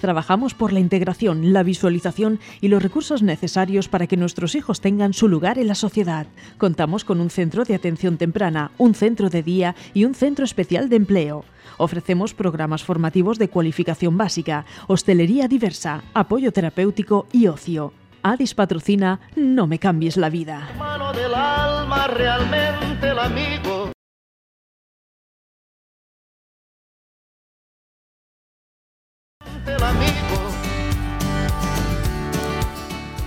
Trabajamos 0.00 0.54
por 0.54 0.72
la 0.72 0.80
integración, 0.80 1.52
la 1.52 1.62
visualización 1.62 2.40
y 2.60 2.68
los 2.68 2.82
recursos 2.82 3.22
necesarios 3.22 3.88
para 3.88 4.06
que 4.06 4.16
nuestros 4.16 4.54
hijos 4.54 4.80
tengan 4.80 5.12
su 5.12 5.28
lugar 5.28 5.58
en 5.58 5.68
la 5.68 5.74
sociedad. 5.74 6.26
Contamos 6.58 7.04
con 7.04 7.20
un 7.20 7.30
centro 7.30 7.64
de 7.64 7.74
atención 7.74 8.16
temprana, 8.16 8.70
un 8.78 8.94
centro 8.94 9.30
de 9.30 9.42
día 9.42 9.74
y 9.94 10.04
un 10.04 10.14
centro 10.14 10.44
especial 10.44 10.88
de 10.88 10.96
empleo. 10.96 11.44
Ofrecemos 11.78 12.34
programas 12.34 12.84
formativos 12.84 13.38
de 13.38 13.48
cualificación 13.48 14.16
básica, 14.16 14.64
hostelería 14.86 15.48
diversa, 15.48 16.02
apoyo 16.14 16.52
terapéutico 16.52 17.26
y 17.32 17.46
ocio. 17.46 17.92
Adis 18.22 18.54
patrocina 18.54 19.20
No 19.36 19.66
me 19.66 19.78
cambies 19.78 20.16
la 20.16 20.30
vida. 20.30 20.68
Del 21.14 21.34
alma, 21.34 22.06
realmente 22.08 23.10
el 23.10 23.18
amigo. 23.18 23.93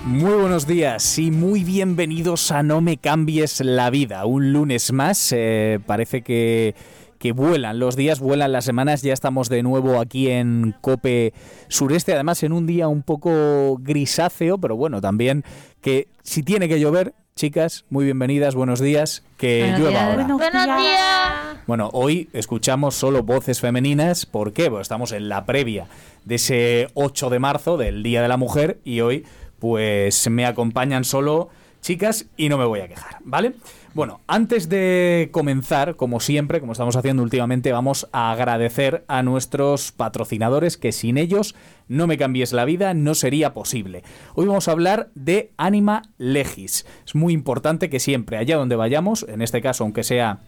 Muy 0.05 0.34
buenos 0.34 0.66
días 0.66 1.20
y 1.20 1.31
muy 1.31 1.63
bienvenidos 1.63 2.52
a 2.52 2.63
No 2.63 2.81
me 2.81 2.98
cambies 2.98 3.59
la 3.62 3.89
vida. 3.89 4.25
Un 4.25 4.53
lunes 4.53 4.91
más, 4.93 5.34
eh, 5.35 5.79
parece 5.85 6.21
que, 6.21 6.76
que 7.20 7.34
vuelan 7.34 7.79
los 7.79 7.95
días, 7.95 8.20
vuelan 8.20 8.52
las 8.52 8.65
semanas, 8.65 9.02
ya 9.02 9.13
estamos 9.13 9.49
de 9.49 9.63
nuevo 9.63 9.99
aquí 9.99 10.29
en 10.29 10.76
Cope 10.81 11.34
Sureste, 11.67 12.13
además 12.13 12.41
en 12.43 12.54
un 12.54 12.65
día 12.67 12.88
un 12.88 13.04
poco 13.04 13.77
grisáceo, 13.81 14.57
pero 14.57 14.76
bueno, 14.76 15.01
también 15.01 15.43
que 15.81 16.07
si 16.23 16.43
tiene 16.43 16.70
que 16.70 16.79
llover, 16.79 17.13
chicas, 17.38 17.86
muy 17.91 18.04
bienvenidas, 18.04 18.55
buenos 18.55 18.80
días, 18.80 19.23
que 19.38 19.72
llueva 19.77 20.05
ahora. 20.05 20.23
Buenos 20.26 20.66
días. 20.66 21.58
Bueno, 21.68 21.91
hoy 21.94 22.30
escuchamos 22.34 22.96
solo 22.96 23.22
voces 23.22 23.62
femeninas. 23.62 24.26
¿Por 24.26 24.54
qué? 24.54 24.72
Pues 24.72 24.82
estamos 24.82 25.12
en 25.12 25.30
la 25.30 25.46
previa 25.46 25.88
de 26.26 26.36
ese 26.36 26.88
8 26.96 27.30
de 27.30 27.38
marzo, 27.38 27.77
del 27.77 28.02
Día 28.02 28.23
de 28.23 28.27
la 28.27 28.38
Mujer, 28.38 28.80
y 28.84 29.02
hoy 29.02 29.23
pues 29.60 30.27
me 30.32 30.48
acompañan 30.48 31.04
solo 31.04 31.49
chicas 31.79 32.26
y 32.38 32.49
no 32.49 32.57
me 32.57 32.66
voy 32.66 32.79
a 32.79 32.88
quejar, 32.88 33.18
¿vale? 33.24 33.54
Bueno, 33.98 34.21
antes 34.27 34.70
de 34.70 35.29
comenzar, 35.31 35.95
como 35.95 36.20
siempre, 36.20 36.59
como 36.59 36.73
estamos 36.73 36.95
haciendo 36.95 37.23
últimamente, 37.23 37.71
vamos 37.71 38.07
a 38.12 38.31
agradecer 38.31 39.04
a 39.07 39.23
nuestros 39.23 39.91
patrocinadores 39.91 40.77
que 40.77 40.91
sin 40.91 41.17
ellos 41.17 41.55
no 41.87 42.05
me 42.05 42.20
cambies 42.20 42.54
la 42.54 42.63
vida, 42.63 42.93
no 42.93 43.15
sería 43.15 43.55
posible. 43.55 44.04
Hoy 44.35 44.45
vamos 44.45 44.67
a 44.67 44.73
hablar 44.73 45.09
de 45.15 45.51
Anima 45.57 46.04
Legis. 46.20 46.85
Es 47.07 47.15
muy 47.15 47.34
importante 47.34 47.89
que 47.89 47.99
siempre, 47.99 48.37
allá 48.37 48.57
donde 48.57 48.76
vayamos, 48.76 49.26
en 49.27 49.41
este 49.41 49.63
caso, 49.63 49.84
aunque 49.84 50.04
sea 50.04 50.41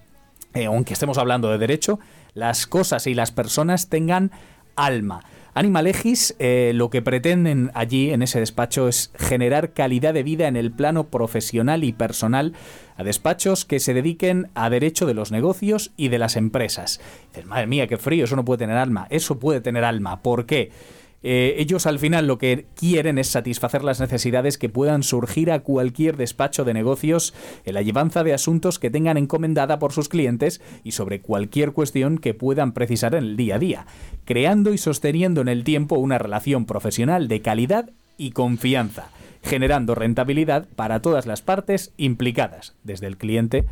eh, 0.54 0.66
aunque 0.66 0.94
estemos 0.94 1.18
hablando 1.18 1.50
de 1.50 1.58
derecho, 1.58 2.00
las 2.36 2.68
cosas 2.68 3.08
y 3.08 3.16
las 3.16 3.32
personas 3.32 3.90
tengan 3.90 4.30
alma. 4.76 5.24
Anima 5.54 5.82
Legis 5.82 6.36
eh, 6.40 6.72
lo 6.76 6.90
que 6.90 7.02
pretenden 7.02 7.72
allí 7.74 8.12
en 8.12 8.22
ese 8.22 8.40
despacho 8.40 8.88
es 8.88 9.12
generar 9.18 9.74
calidad 9.74 10.14
de 10.14 10.24
vida 10.24 10.48
en 10.48 10.56
el 10.56 10.72
plano 10.72 11.08
profesional 11.08 11.84
y 11.84 11.92
personal 11.92 12.54
a 12.98 13.04
despachos 13.04 13.66
que 13.66 13.80
se 13.80 13.94
dediquen 13.94 14.50
a 14.54 14.70
derecho 14.70 15.06
de 15.06 15.14
los 15.14 15.32
negocios 15.32 15.92
y 15.98 16.10
de 16.10 16.20
las 16.20 16.36
empresas. 16.36 17.02
Dices, 17.30 17.46
madre 17.46 17.68
mía, 17.68 17.88
qué 17.88 17.98
frío, 17.98 18.26
eso 18.26 18.36
no 18.36 18.46
puede 18.46 18.60
tener 18.60 18.78
alma. 18.78 19.08
Eso 19.10 19.40
puede 19.40 19.62
tener 19.62 19.84
alma. 19.84 20.22
¿Por 20.22 20.46
qué? 20.46 20.72
Eh, 21.22 21.56
ellos 21.58 21.86
al 21.86 22.00
final 22.00 22.28
lo 22.28 22.38
que 22.38 22.66
quieren 22.76 23.18
es 23.18 23.28
satisfacer 23.28 23.84
las 23.84 24.00
necesidades 24.00 24.58
que 24.58 24.70
puedan 24.70 25.04
surgir 25.04 25.52
a 25.52 25.60
cualquier 25.60 26.16
despacho 26.16 26.64
de 26.64 26.74
negocios 26.74 27.34
en 27.66 27.74
la 27.74 27.82
llevanza 27.82 28.24
de 28.24 28.34
asuntos 28.34 28.80
que 28.80 28.90
tengan 28.90 29.18
encomendada 29.18 29.80
por 29.80 29.92
sus 29.92 30.08
clientes 30.08 30.62
y 30.84 30.92
sobre 30.92 31.22
cualquier 31.22 31.74
cuestión 31.74 32.18
que 32.18 32.34
puedan 32.34 32.72
precisar 32.72 33.16
en 33.16 33.24
el 33.24 33.38
día 33.38 33.56
a 33.56 33.60
día, 33.60 33.86
creando 34.26 34.74
y 34.74 34.78
sosteniendo 34.78 35.42
en 35.42 35.50
el 35.50 35.64
tiempo 35.64 35.98
una 35.98 36.18
relación 36.18 36.66
profesional 36.66 37.28
de 37.28 37.42
calidad 37.42 37.90
y 38.18 38.32
confianza, 38.32 39.10
generando 39.44 39.96
rentabilidad 39.96 40.68
para 40.76 41.02
todas 41.02 41.26
las 41.26 41.42
partes 41.42 41.94
implicadas, 41.98 42.76
desde 42.84 43.08
el 43.08 43.18
cliente 43.18 43.66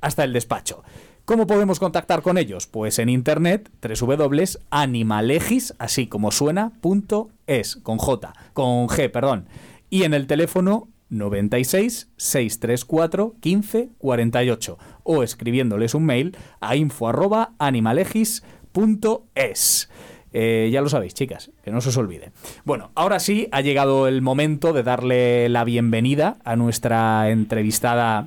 hasta 0.00 0.24
el 0.24 0.32
despacho. 0.32 0.82
¿Cómo 1.24 1.46
podemos 1.46 1.78
contactar 1.78 2.20
con 2.20 2.36
ellos? 2.36 2.66
Pues 2.66 2.98
en 2.98 3.08
internet 3.08 3.70
www.animalegis, 3.80 5.72
así 5.78 6.08
como 6.08 6.32
suena, 6.32 6.72
punto 6.80 7.30
es, 7.46 7.76
con 7.76 7.98
J, 7.98 8.32
con 8.52 8.88
G, 8.88 9.08
perdón. 9.08 9.46
Y 9.88 10.02
en 10.02 10.14
el 10.14 10.26
teléfono 10.26 10.88
96 11.10 12.08
634 12.16 13.36
15 13.38 13.90
48 13.98 14.78
o 15.04 15.22
escribiéndoles 15.22 15.94
un 15.94 16.06
mail 16.06 16.36
a 16.60 16.74
info 16.74 17.06
arroba 17.06 17.52
animalegis.es. 17.58 19.90
Eh, 20.32 20.70
ya 20.72 20.80
lo 20.80 20.88
sabéis, 20.88 21.14
chicas, 21.14 21.52
que 21.62 21.70
no 21.70 21.80
se 21.80 21.90
os 21.90 21.96
olvide. 21.98 22.32
Bueno, 22.64 22.90
ahora 22.96 23.20
sí 23.20 23.46
ha 23.52 23.60
llegado 23.60 24.08
el 24.08 24.22
momento 24.22 24.72
de 24.72 24.82
darle 24.82 25.48
la 25.48 25.62
bienvenida 25.62 26.38
a 26.42 26.56
nuestra 26.56 27.30
entrevistada 27.30 28.26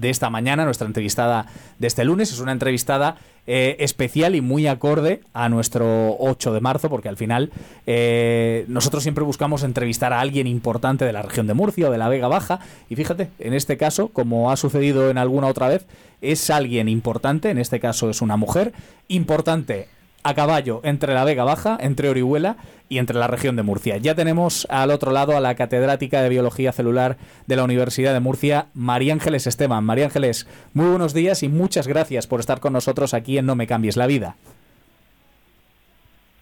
de 0.00 0.10
esta 0.10 0.30
mañana, 0.30 0.64
nuestra 0.64 0.86
entrevistada 0.86 1.46
de 1.78 1.86
este 1.86 2.04
lunes. 2.04 2.32
Es 2.32 2.40
una 2.40 2.52
entrevistada 2.52 3.16
eh, 3.46 3.76
especial 3.80 4.34
y 4.34 4.40
muy 4.40 4.66
acorde 4.66 5.22
a 5.32 5.48
nuestro 5.48 6.16
8 6.18 6.52
de 6.52 6.60
marzo, 6.60 6.88
porque 6.88 7.08
al 7.08 7.16
final 7.16 7.50
eh, 7.86 8.64
nosotros 8.68 9.02
siempre 9.02 9.24
buscamos 9.24 9.62
entrevistar 9.62 10.12
a 10.12 10.20
alguien 10.20 10.46
importante 10.46 11.04
de 11.04 11.12
la 11.12 11.22
región 11.22 11.46
de 11.46 11.54
Murcia 11.54 11.88
o 11.88 11.92
de 11.92 11.98
la 11.98 12.08
Vega 12.08 12.28
Baja. 12.28 12.60
Y 12.88 12.96
fíjate, 12.96 13.30
en 13.38 13.54
este 13.54 13.76
caso, 13.76 14.08
como 14.08 14.50
ha 14.50 14.56
sucedido 14.56 15.10
en 15.10 15.18
alguna 15.18 15.48
otra 15.48 15.68
vez, 15.68 15.86
es 16.20 16.50
alguien 16.50 16.88
importante, 16.88 17.50
en 17.50 17.58
este 17.58 17.80
caso 17.80 18.10
es 18.10 18.20
una 18.22 18.36
mujer, 18.36 18.72
importante 19.08 19.88
a 20.22 20.34
caballo 20.34 20.80
entre 20.84 21.14
la 21.14 21.24
Vega 21.24 21.44
Baja, 21.44 21.78
entre 21.80 22.08
Orihuela 22.08 22.56
y 22.88 22.98
entre 22.98 23.18
la 23.18 23.26
región 23.26 23.56
de 23.56 23.62
Murcia. 23.62 23.96
Ya 23.96 24.14
tenemos 24.14 24.66
al 24.70 24.90
otro 24.90 25.12
lado 25.12 25.36
a 25.36 25.40
la 25.40 25.54
catedrática 25.54 26.22
de 26.22 26.28
Biología 26.28 26.72
Celular 26.72 27.16
de 27.46 27.56
la 27.56 27.64
Universidad 27.64 28.12
de 28.12 28.20
Murcia, 28.20 28.66
María 28.74 29.12
Ángeles 29.12 29.46
Esteban. 29.46 29.84
María 29.84 30.06
Ángeles, 30.06 30.46
muy 30.74 30.88
buenos 30.88 31.14
días 31.14 31.42
y 31.42 31.48
muchas 31.48 31.86
gracias 31.86 32.26
por 32.26 32.40
estar 32.40 32.60
con 32.60 32.72
nosotros 32.72 33.14
aquí 33.14 33.38
en 33.38 33.46
No 33.46 33.54
Me 33.54 33.66
Cambies 33.66 33.96
la 33.96 34.06
Vida. 34.06 34.36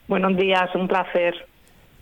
Buenos 0.09 0.37
días, 0.37 0.75
un 0.75 0.89
placer. 0.89 1.34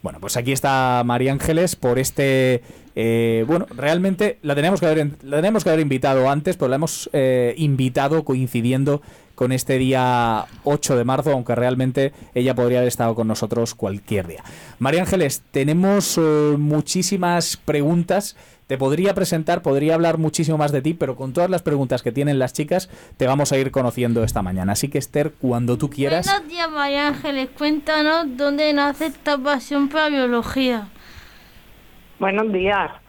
Bueno, 0.03 0.21
pues 0.21 0.37
aquí 0.37 0.53
está 0.53 1.03
María 1.05 1.33
Ángeles 1.33 1.75
por 1.75 1.99
este... 1.99 2.63
eh, 2.95 3.45
bueno, 3.49 3.67
realmente 3.75 4.39
la 4.43 4.55
teníamos 4.55 4.79
que 4.79 4.87
haber, 4.87 5.09
la 5.25 5.37
teníamos 5.39 5.65
que 5.65 5.71
haber 5.71 5.81
invitado 5.81 6.31
antes, 6.31 6.57
pero 6.57 6.69
la 6.69 6.77
hemos 6.77 7.11
eh, 7.13 7.55
invitado 7.57 8.25
coincidiendo 8.25 9.03
con 9.37 9.53
este 9.53 9.79
día 9.79 10.47
8 10.65 10.97
de 10.97 11.05
marzo, 11.05 11.31
aunque 11.31 11.55
realmente 11.55 12.13
ella 12.35 12.55
podría 12.55 12.79
haber 12.79 12.89
estado 12.89 13.15
con 13.15 13.29
nosotros 13.29 13.77
cualquier 13.77 14.27
día. 14.27 14.43
María 14.81 15.03
Ángeles, 15.03 15.43
tenemos 15.53 16.19
eh, 16.19 16.57
muchísimas 16.59 17.57
preguntas. 17.57 18.37
Te 18.67 18.79
podría 18.79 19.15
presentar, 19.15 19.63
podría 19.63 19.95
hablar 19.95 20.19
muchísimo 20.19 20.59
más 20.59 20.73
de 20.73 20.83
ti, 20.83 20.95
pero 20.95 21.15
con 21.15 21.33
todas 21.33 21.51
las 21.51 21.63
preguntas 21.63 22.03
que 22.03 22.11
tienen 22.11 22.41
las 22.41 22.53
chicas, 22.53 22.91
te 23.17 23.29
vamos 23.29 23.53
a 23.53 23.59
ir 23.59 23.71
conociendo 23.71 24.25
esta 24.25 24.43
mañana. 24.43 24.73
Así 24.73 24.89
que 24.89 24.99
Esther, 24.99 25.33
cuando 25.39 25.79
tú 25.79 25.89
quieras... 25.89 26.27
Buenos 26.27 26.49
días, 26.49 26.71
María 26.71 27.09
Ángeles. 27.09 27.51
Cuéntanos 27.57 28.37
dónde 28.37 28.73
nace 28.73 29.07
esta 29.07 29.39
pasión 29.39 29.89
por 29.89 30.01
la 30.01 30.09
biología. 30.09 30.89
Buenos 32.19 32.53
días. 32.53 33.06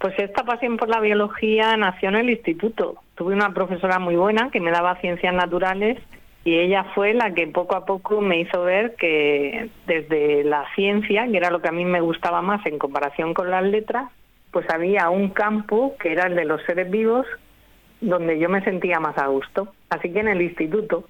Pues 0.00 0.18
esta 0.18 0.44
pasión 0.44 0.78
por 0.78 0.88
la 0.88 0.98
biología 0.98 1.76
nació 1.76 2.08
en 2.08 2.16
el 2.16 2.30
instituto. 2.30 3.02
Tuve 3.16 3.34
una 3.34 3.52
profesora 3.52 3.98
muy 3.98 4.16
buena 4.16 4.50
que 4.50 4.58
me 4.58 4.70
daba 4.70 4.98
ciencias 5.02 5.34
naturales 5.34 5.98
y 6.42 6.56
ella 6.56 6.84
fue 6.94 7.12
la 7.12 7.34
que 7.34 7.46
poco 7.48 7.76
a 7.76 7.84
poco 7.84 8.22
me 8.22 8.40
hizo 8.40 8.62
ver 8.62 8.94
que 8.96 9.68
desde 9.86 10.42
la 10.44 10.64
ciencia, 10.74 11.28
que 11.30 11.36
era 11.36 11.50
lo 11.50 11.60
que 11.60 11.68
a 11.68 11.72
mí 11.72 11.84
me 11.84 12.00
gustaba 12.00 12.40
más 12.40 12.64
en 12.64 12.78
comparación 12.78 13.34
con 13.34 13.50
las 13.50 13.62
letras, 13.62 14.10
pues 14.52 14.64
había 14.70 15.10
un 15.10 15.28
campo 15.28 15.94
que 16.00 16.12
era 16.12 16.28
el 16.28 16.34
de 16.34 16.46
los 16.46 16.62
seres 16.62 16.90
vivos 16.90 17.26
donde 18.00 18.38
yo 18.38 18.48
me 18.48 18.64
sentía 18.64 19.00
más 19.00 19.18
a 19.18 19.26
gusto. 19.26 19.74
Así 19.90 20.10
que 20.10 20.20
en 20.20 20.28
el 20.28 20.40
instituto. 20.40 21.04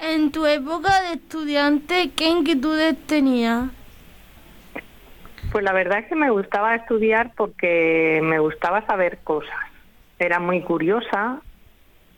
En 0.00 0.32
tu 0.32 0.44
época 0.44 1.02
de 1.02 1.12
estudiante, 1.12 2.10
¿qué 2.16 2.28
inquietudes 2.28 2.96
tenías? 3.06 3.77
Pues 5.52 5.64
la 5.64 5.72
verdad 5.72 6.00
es 6.00 6.06
que 6.06 6.14
me 6.14 6.30
gustaba 6.30 6.74
estudiar 6.74 7.32
porque 7.36 8.20
me 8.22 8.38
gustaba 8.38 8.84
saber 8.86 9.18
cosas. 9.24 9.56
Era 10.18 10.40
muy 10.40 10.62
curiosa, 10.62 11.40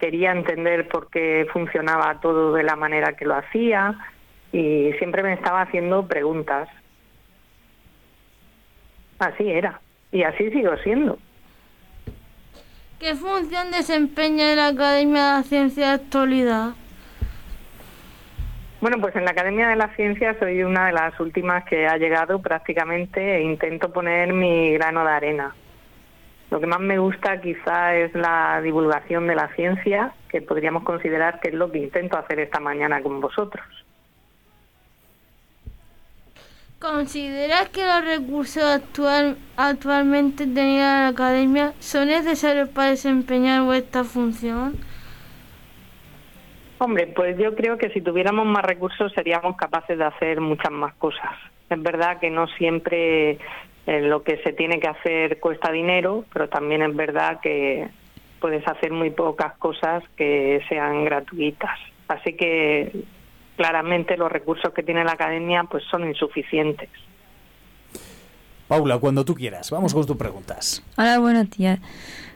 quería 0.01 0.33
entender 0.33 0.89
por 0.89 1.11
qué 1.11 1.47
funcionaba 1.53 2.21
todo 2.21 2.53
de 2.55 2.63
la 2.63 2.75
manera 2.75 3.13
que 3.15 3.27
lo 3.27 3.37
hacía 3.37 3.95
y 4.53 4.93
siempre 4.99 5.23
me 5.23 5.35
estaba 5.35 5.63
haciendo 5.63 6.07
preguntas. 6.07 6.69
Así 9.19 9.49
era 9.49 9.81
y 10.11 10.23
así 10.23 10.51
sigo 10.51 10.77
siendo. 10.79 11.19
¿Qué 12.99 13.15
función 13.15 13.71
desempeña 13.71 14.55
la 14.55 14.69
Academia 14.69 15.25
de 15.25 15.33
la 15.39 15.43
Ciencia 15.43 15.89
de 15.89 15.93
Actualidad? 15.95 16.71
Bueno, 18.81 18.99
pues 18.99 19.15
en 19.15 19.27
la 19.27 19.33
Academia 19.33 19.69
de 19.69 19.77
la 19.77 19.95
Ciencia 19.95 20.35
soy 20.39 20.63
una 20.63 20.87
de 20.87 20.93
las 20.93 21.21
últimas 21.21 21.65
que 21.65 21.87
ha 21.87 21.99
llegado 21.99 22.41
prácticamente 22.41 23.37
e 23.37 23.43
intento 23.43 23.93
poner 23.93 24.33
mi 24.33 24.73
grano 24.73 25.05
de 25.05 25.11
arena. 25.11 25.55
Lo 26.51 26.61
que 26.61 26.67
más 26.67 26.81
me 26.81 26.99
gusta 26.99 27.43
quizá 27.43 27.95
es 27.95 28.15
la 28.15 28.61
divulgación 28.63 29.27
de 29.27 29.35
la 29.35 29.49
ciencia, 29.55 30.15
que 30.31 30.41
podríamos 30.41 30.83
considerar 30.83 31.41
que 31.41 31.49
es 31.49 31.55
lo 31.55 31.71
que 31.71 31.79
intento 31.79 32.17
hacer 32.17 32.41
esta 32.41 32.59
mañana 32.59 33.03
con 33.03 33.21
vosotros. 33.21 33.65
¿Consideras 36.79 37.69
que 37.69 37.85
los 37.85 38.03
recursos 38.03 38.65
actual, 38.65 39.37
actualmente 39.59 40.47
tenidos 40.47 40.87
en 40.87 41.03
la 41.03 41.09
academia 41.09 41.75
son 41.79 42.09
necesarios 42.09 42.71
para 42.71 42.89
desempeñar 42.89 43.63
vuestra 43.65 44.05
función? 44.05 44.90
Hombre, 46.83 47.09
pues 47.09 47.37
yo 47.37 47.55
creo 47.55 47.77
que 47.77 47.91
si 47.91 48.01
tuviéramos 48.01 48.47
más 48.47 48.65
recursos 48.65 49.13
seríamos 49.13 49.55
capaces 49.57 49.99
de 49.99 50.05
hacer 50.05 50.41
muchas 50.41 50.73
más 50.73 50.95
cosas. 50.95 51.37
Es 51.69 51.83
verdad 51.83 52.19
que 52.19 52.31
no 52.31 52.47
siempre 52.57 53.33
eh, 53.87 54.01
lo 54.01 54.23
que 54.23 54.39
se 54.39 54.55
tiene 54.55 54.81
que 54.81 54.89
hacer 54.89 55.39
cuesta 55.41 55.71
dinero, 55.71 56.25
pero 56.33 56.49
también 56.49 56.81
es 56.81 56.97
verdad 56.97 57.39
que 57.43 57.87
puedes 58.41 58.67
hacer 58.67 58.93
muy 58.93 59.11
pocas 59.11 59.53
cosas 59.59 60.03
que 60.17 60.63
sean 60.71 61.05
gratuitas. 61.05 61.79
Así 62.09 62.33
que 62.33 63.05
claramente 63.57 64.17
los 64.17 64.33
recursos 64.33 64.73
que 64.73 64.83
tiene 64.83 65.05
la 65.05 65.13
academia 65.13 65.65
pues 65.65 65.85
son 65.91 66.09
insuficientes. 66.09 66.89
Paula, 68.69 68.97
cuando 68.97 69.23
tú 69.23 69.35
quieras, 69.35 69.71
vamos 69.71 69.93
con 69.93 70.07
tus 70.07 70.17
preguntas. 70.17 70.83
Hola, 70.97 71.19
buenos 71.19 71.51
días. 71.51 71.79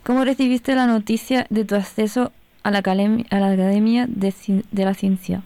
¿Cómo 0.03 0.23
recibiste 0.23 0.75
la 0.75 0.87
noticia 0.87 1.47
de 1.49 1.65
tu 1.65 1.77
acceso 1.77 2.31
a 2.65 2.71
la, 2.71 2.79
academia, 2.79 3.25
a 3.31 3.39
la 3.39 3.53
Academia 3.53 4.07
de, 4.09 4.35
de 4.71 4.85
la 4.85 4.95
Ciencia? 4.95 5.43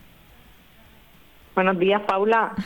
Buenos 1.54 1.78
días, 1.78 2.00
Paula. 2.02 2.52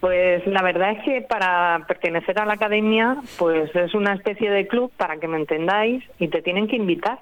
Pues 0.00 0.46
la 0.46 0.62
verdad 0.62 0.92
es 0.92 1.02
que 1.02 1.22
para 1.22 1.84
pertenecer 1.88 2.38
a 2.38 2.46
la 2.46 2.52
academia, 2.52 3.16
pues 3.36 3.74
es 3.74 3.94
una 3.94 4.14
especie 4.14 4.48
de 4.48 4.68
club, 4.68 4.92
para 4.96 5.16
que 5.16 5.26
me 5.26 5.38
entendáis, 5.38 6.04
y 6.20 6.28
te 6.28 6.40
tienen 6.40 6.68
que 6.68 6.76
invitar. 6.76 7.18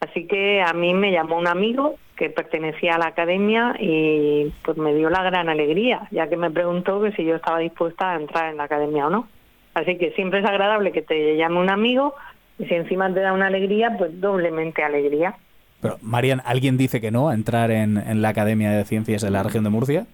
Así 0.00 0.26
que 0.26 0.60
a 0.60 0.74
mí 0.74 0.92
me 0.92 1.10
llamó 1.10 1.38
un 1.38 1.46
amigo 1.46 1.96
que 2.16 2.28
pertenecía 2.28 2.96
a 2.96 2.98
la 2.98 3.06
academia 3.06 3.76
y 3.78 4.52
pues 4.62 4.76
me 4.76 4.94
dio 4.94 5.08
la 5.08 5.22
gran 5.22 5.48
alegría, 5.48 6.06
ya 6.10 6.28
que 6.28 6.36
me 6.36 6.50
preguntó 6.50 7.00
que 7.00 7.12
si 7.12 7.24
yo 7.24 7.36
estaba 7.36 7.60
dispuesta 7.60 8.12
a 8.12 8.16
entrar 8.16 8.50
en 8.50 8.58
la 8.58 8.64
academia 8.64 9.06
o 9.06 9.10
no. 9.10 9.28
Así 9.72 9.96
que 9.96 10.10
siempre 10.10 10.40
es 10.40 10.44
agradable 10.44 10.92
que 10.92 11.00
te 11.00 11.36
llame 11.38 11.60
un 11.60 11.70
amigo 11.70 12.14
y 12.58 12.66
si 12.66 12.74
encima 12.74 13.12
te 13.12 13.20
da 13.20 13.32
una 13.32 13.46
alegría, 13.46 13.96
pues 13.96 14.20
doblemente 14.20 14.82
alegría. 14.82 15.34
Pero, 15.80 15.98
Marian, 16.02 16.42
¿alguien 16.44 16.76
dice 16.76 17.00
que 17.00 17.10
no 17.10 17.28
a 17.28 17.34
entrar 17.34 17.70
en, 17.70 17.98
en 17.98 18.22
la 18.22 18.30
Academia 18.30 18.70
de 18.70 18.84
Ciencias 18.84 19.22
de 19.22 19.30
la 19.30 19.42
región 19.42 19.64
de 19.64 19.70
Murcia? 19.70 20.06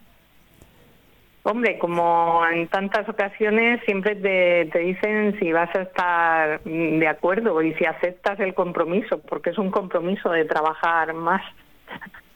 Hombre, 1.45 1.77
como 1.79 2.41
en 2.53 2.69
tantas 2.69 3.09
ocasiones 3.09 3.81
siempre 3.85 4.15
te, 4.15 4.67
te, 4.67 4.79
dicen 4.79 5.37
si 5.41 5.51
vas 5.53 5.75
a 5.75 5.83
estar 5.83 6.63
de 6.63 7.09
acuerdo 7.09 7.61
y 7.63 7.75
si 7.75 7.85
aceptas 7.85 8.39
el 8.39 8.55
compromiso, 8.55 9.19
porque 9.19 9.51
es 9.51 9.59
un 9.59 9.73
compromiso 9.73 10.31
de 10.31 10.45
trabajar 10.45 11.15
más 11.15 11.43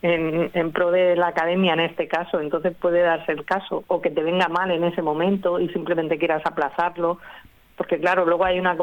en, 0.02 0.50
en 0.52 0.72
pro 0.72 0.90
de 0.90 1.14
la 1.14 1.28
academia 1.28 1.74
en 1.74 1.80
este 1.80 2.08
caso, 2.08 2.40
entonces 2.40 2.74
puede 2.74 3.00
darse 3.00 3.30
el 3.30 3.44
caso, 3.44 3.84
o 3.86 4.00
que 4.00 4.10
te 4.10 4.24
venga 4.24 4.48
mal 4.48 4.72
en 4.72 4.82
ese 4.82 5.02
momento 5.02 5.60
y 5.60 5.68
simplemente 5.68 6.18
quieras 6.18 6.42
aplazarlo, 6.44 7.18
porque 7.76 8.00
claro, 8.00 8.26
luego 8.26 8.44
hay 8.44 8.58
una 8.58 8.76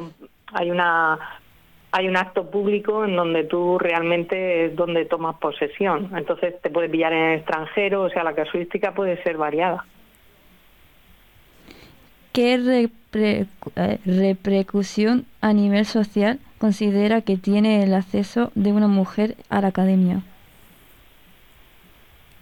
hay 0.53 0.71
una 0.71 1.19
hay 1.95 2.07
un 2.07 2.17
acto 2.17 2.49
público 2.49 3.05
en 3.05 3.15
donde 3.15 3.43
tú 3.43 3.77
realmente 3.77 4.65
es 4.65 4.75
donde 4.75 5.05
tomas 5.05 5.35
posesión, 5.35 6.09
entonces 6.17 6.59
te 6.59 6.71
puede 6.71 6.89
pillar 6.89 7.13
en 7.13 7.23
el 7.23 7.37
extranjero, 7.37 8.01
o 8.01 8.09
sea, 8.09 8.23
la 8.23 8.33
casuística 8.33 8.93
puede 8.93 9.21
ser 9.21 9.37
variada. 9.37 9.85
¿Qué 12.31 12.57
repre 12.57 13.45
repercusión 14.07 15.27
a 15.39 15.53
nivel 15.53 15.85
social 15.85 16.39
considera 16.57 17.21
que 17.21 17.37
tiene 17.37 17.83
el 17.83 17.93
acceso 17.93 18.51
de 18.55 18.73
una 18.73 18.87
mujer 18.87 19.35
a 19.49 19.61
la 19.61 19.67
academia? 19.67 20.23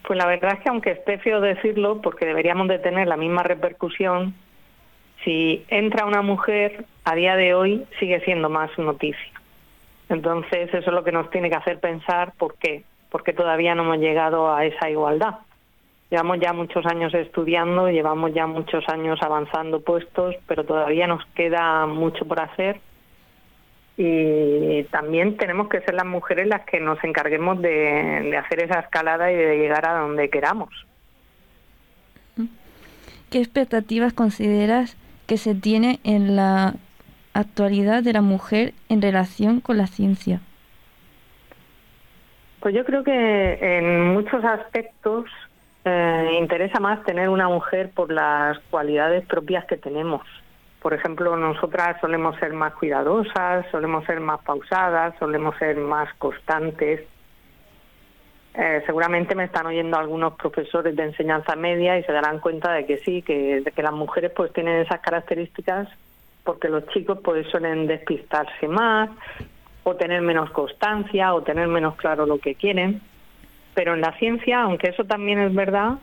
Pues 0.07 0.17
la 0.17 0.27
verdad 0.27 0.53
es 0.53 0.59
que 0.61 0.69
aunque 0.69 0.91
esté 0.91 1.17
feo 1.17 1.41
decirlo, 1.41 2.01
porque 2.01 2.25
deberíamos 2.25 2.69
de 2.69 2.79
tener 2.79 3.05
la 3.05 3.17
misma 3.17 3.43
repercusión, 3.43 4.33
si 5.25 5.65
entra 5.67 6.05
una 6.05 6.21
mujer, 6.21 6.85
a 7.03 7.15
día 7.15 7.35
de 7.35 7.53
hoy 7.53 7.85
sigue 7.99 8.21
siendo 8.21 8.49
más 8.49 8.71
noticia. 8.77 9.30
Entonces 10.11 10.69
eso 10.73 10.89
es 10.89 10.93
lo 10.93 11.03
que 11.03 11.11
nos 11.11 11.29
tiene 11.29 11.49
que 11.49 11.55
hacer 11.55 11.79
pensar 11.79 12.33
por 12.37 12.55
qué, 12.55 12.83
porque 13.09 13.33
todavía 13.33 13.73
no 13.75 13.83
hemos 13.83 13.97
llegado 13.97 14.53
a 14.53 14.65
esa 14.65 14.89
igualdad. 14.89 15.35
Llevamos 16.09 16.39
ya 16.41 16.51
muchos 16.51 16.85
años 16.85 17.13
estudiando, 17.13 17.89
llevamos 17.89 18.33
ya 18.33 18.45
muchos 18.45 18.83
años 18.89 19.19
avanzando 19.21 19.79
puestos, 19.79 20.35
pero 20.45 20.65
todavía 20.65 21.07
nos 21.07 21.25
queda 21.27 21.85
mucho 21.87 22.25
por 22.25 22.41
hacer. 22.41 22.81
Y 23.95 24.83
también 24.91 25.37
tenemos 25.37 25.69
que 25.69 25.79
ser 25.81 25.93
las 25.93 26.05
mujeres 26.05 26.47
las 26.47 26.65
que 26.65 26.81
nos 26.81 27.01
encarguemos 27.03 27.61
de, 27.61 27.69
de 27.69 28.37
hacer 28.37 28.63
esa 28.63 28.81
escalada 28.81 29.31
y 29.31 29.35
de 29.35 29.57
llegar 29.57 29.87
a 29.87 29.99
donde 29.99 30.29
queramos. 30.29 30.69
¿Qué 33.29 33.37
expectativas 33.37 34.11
consideras 34.11 34.97
que 35.27 35.37
se 35.37 35.55
tiene 35.55 36.01
en 36.03 36.35
la 36.35 36.73
actualidad 37.33 38.03
de 38.03 38.13
la 38.13 38.21
mujer 38.21 38.73
en 38.89 39.01
relación 39.01 39.61
con 39.61 39.77
la 39.77 39.87
ciencia? 39.87 40.41
Pues 42.59 42.75
yo 42.75 42.85
creo 42.85 43.03
que 43.03 43.77
en 43.77 44.13
muchos 44.13 44.43
aspectos 44.43 45.25
eh, 45.83 46.37
interesa 46.39 46.79
más 46.79 47.03
tener 47.03 47.29
una 47.29 47.47
mujer 47.47 47.89
por 47.89 48.11
las 48.11 48.59
cualidades 48.69 49.25
propias 49.25 49.65
que 49.65 49.77
tenemos. 49.77 50.21
Por 50.79 50.93
ejemplo, 50.93 51.35
nosotras 51.37 51.99
solemos 52.01 52.37
ser 52.37 52.53
más 52.53 52.73
cuidadosas, 52.73 53.65
solemos 53.71 54.05
ser 54.05 54.19
más 54.19 54.41
pausadas, 54.41 55.15
solemos 55.17 55.55
ser 55.57 55.77
más 55.77 56.13
constantes. 56.15 57.01
Eh, 58.53 58.83
seguramente 58.85 59.33
me 59.33 59.45
están 59.45 59.65
oyendo 59.65 59.97
algunos 59.97 60.33
profesores 60.33 60.95
de 60.95 61.03
enseñanza 61.03 61.55
media 61.55 61.97
y 61.97 62.03
se 62.03 62.11
darán 62.11 62.39
cuenta 62.39 62.73
de 62.73 62.85
que 62.85 62.97
sí, 62.99 63.21
que, 63.21 63.61
de 63.61 63.71
que 63.71 63.81
las 63.81 63.93
mujeres 63.93 64.31
pues 64.35 64.51
tienen 64.53 64.81
esas 64.81 64.99
características 64.99 65.87
porque 66.43 66.69
los 66.69 66.87
chicos 66.87 67.19
pues 67.23 67.47
suelen 67.47 67.87
despistarse 67.87 68.67
más 68.67 69.09
o 69.83 69.95
tener 69.95 70.21
menos 70.21 70.51
constancia 70.51 71.33
o 71.33 71.41
tener 71.41 71.67
menos 71.67 71.95
claro 71.95 72.25
lo 72.25 72.39
que 72.39 72.55
quieren. 72.55 73.01
Pero 73.73 73.93
en 73.93 74.01
la 74.01 74.17
ciencia, 74.17 74.63
aunque 74.63 74.89
eso 74.89 75.05
también 75.05 75.39
es 75.39 75.53
verdad, 75.53 75.97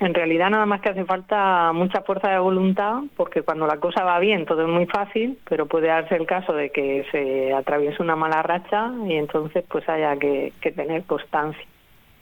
en 0.00 0.14
realidad 0.14 0.50
nada 0.50 0.66
más 0.66 0.80
que 0.80 0.90
hace 0.90 1.04
falta 1.04 1.72
mucha 1.72 2.02
fuerza 2.02 2.30
de 2.30 2.38
voluntad, 2.38 3.02
porque 3.16 3.42
cuando 3.42 3.66
la 3.66 3.78
cosa 3.78 4.04
va 4.04 4.18
bien 4.20 4.44
todo 4.44 4.62
es 4.62 4.68
muy 4.68 4.86
fácil, 4.86 5.38
pero 5.48 5.66
puede 5.66 5.88
darse 5.88 6.14
el 6.14 6.26
caso 6.26 6.52
de 6.52 6.70
que 6.70 7.04
se 7.10 7.52
atraviese 7.52 8.02
una 8.02 8.14
mala 8.16 8.42
racha 8.42 8.92
y 9.06 9.14
entonces 9.14 9.64
pues 9.68 9.88
haya 9.88 10.16
que, 10.16 10.52
tener 10.60 11.02
constancia. 11.04 11.64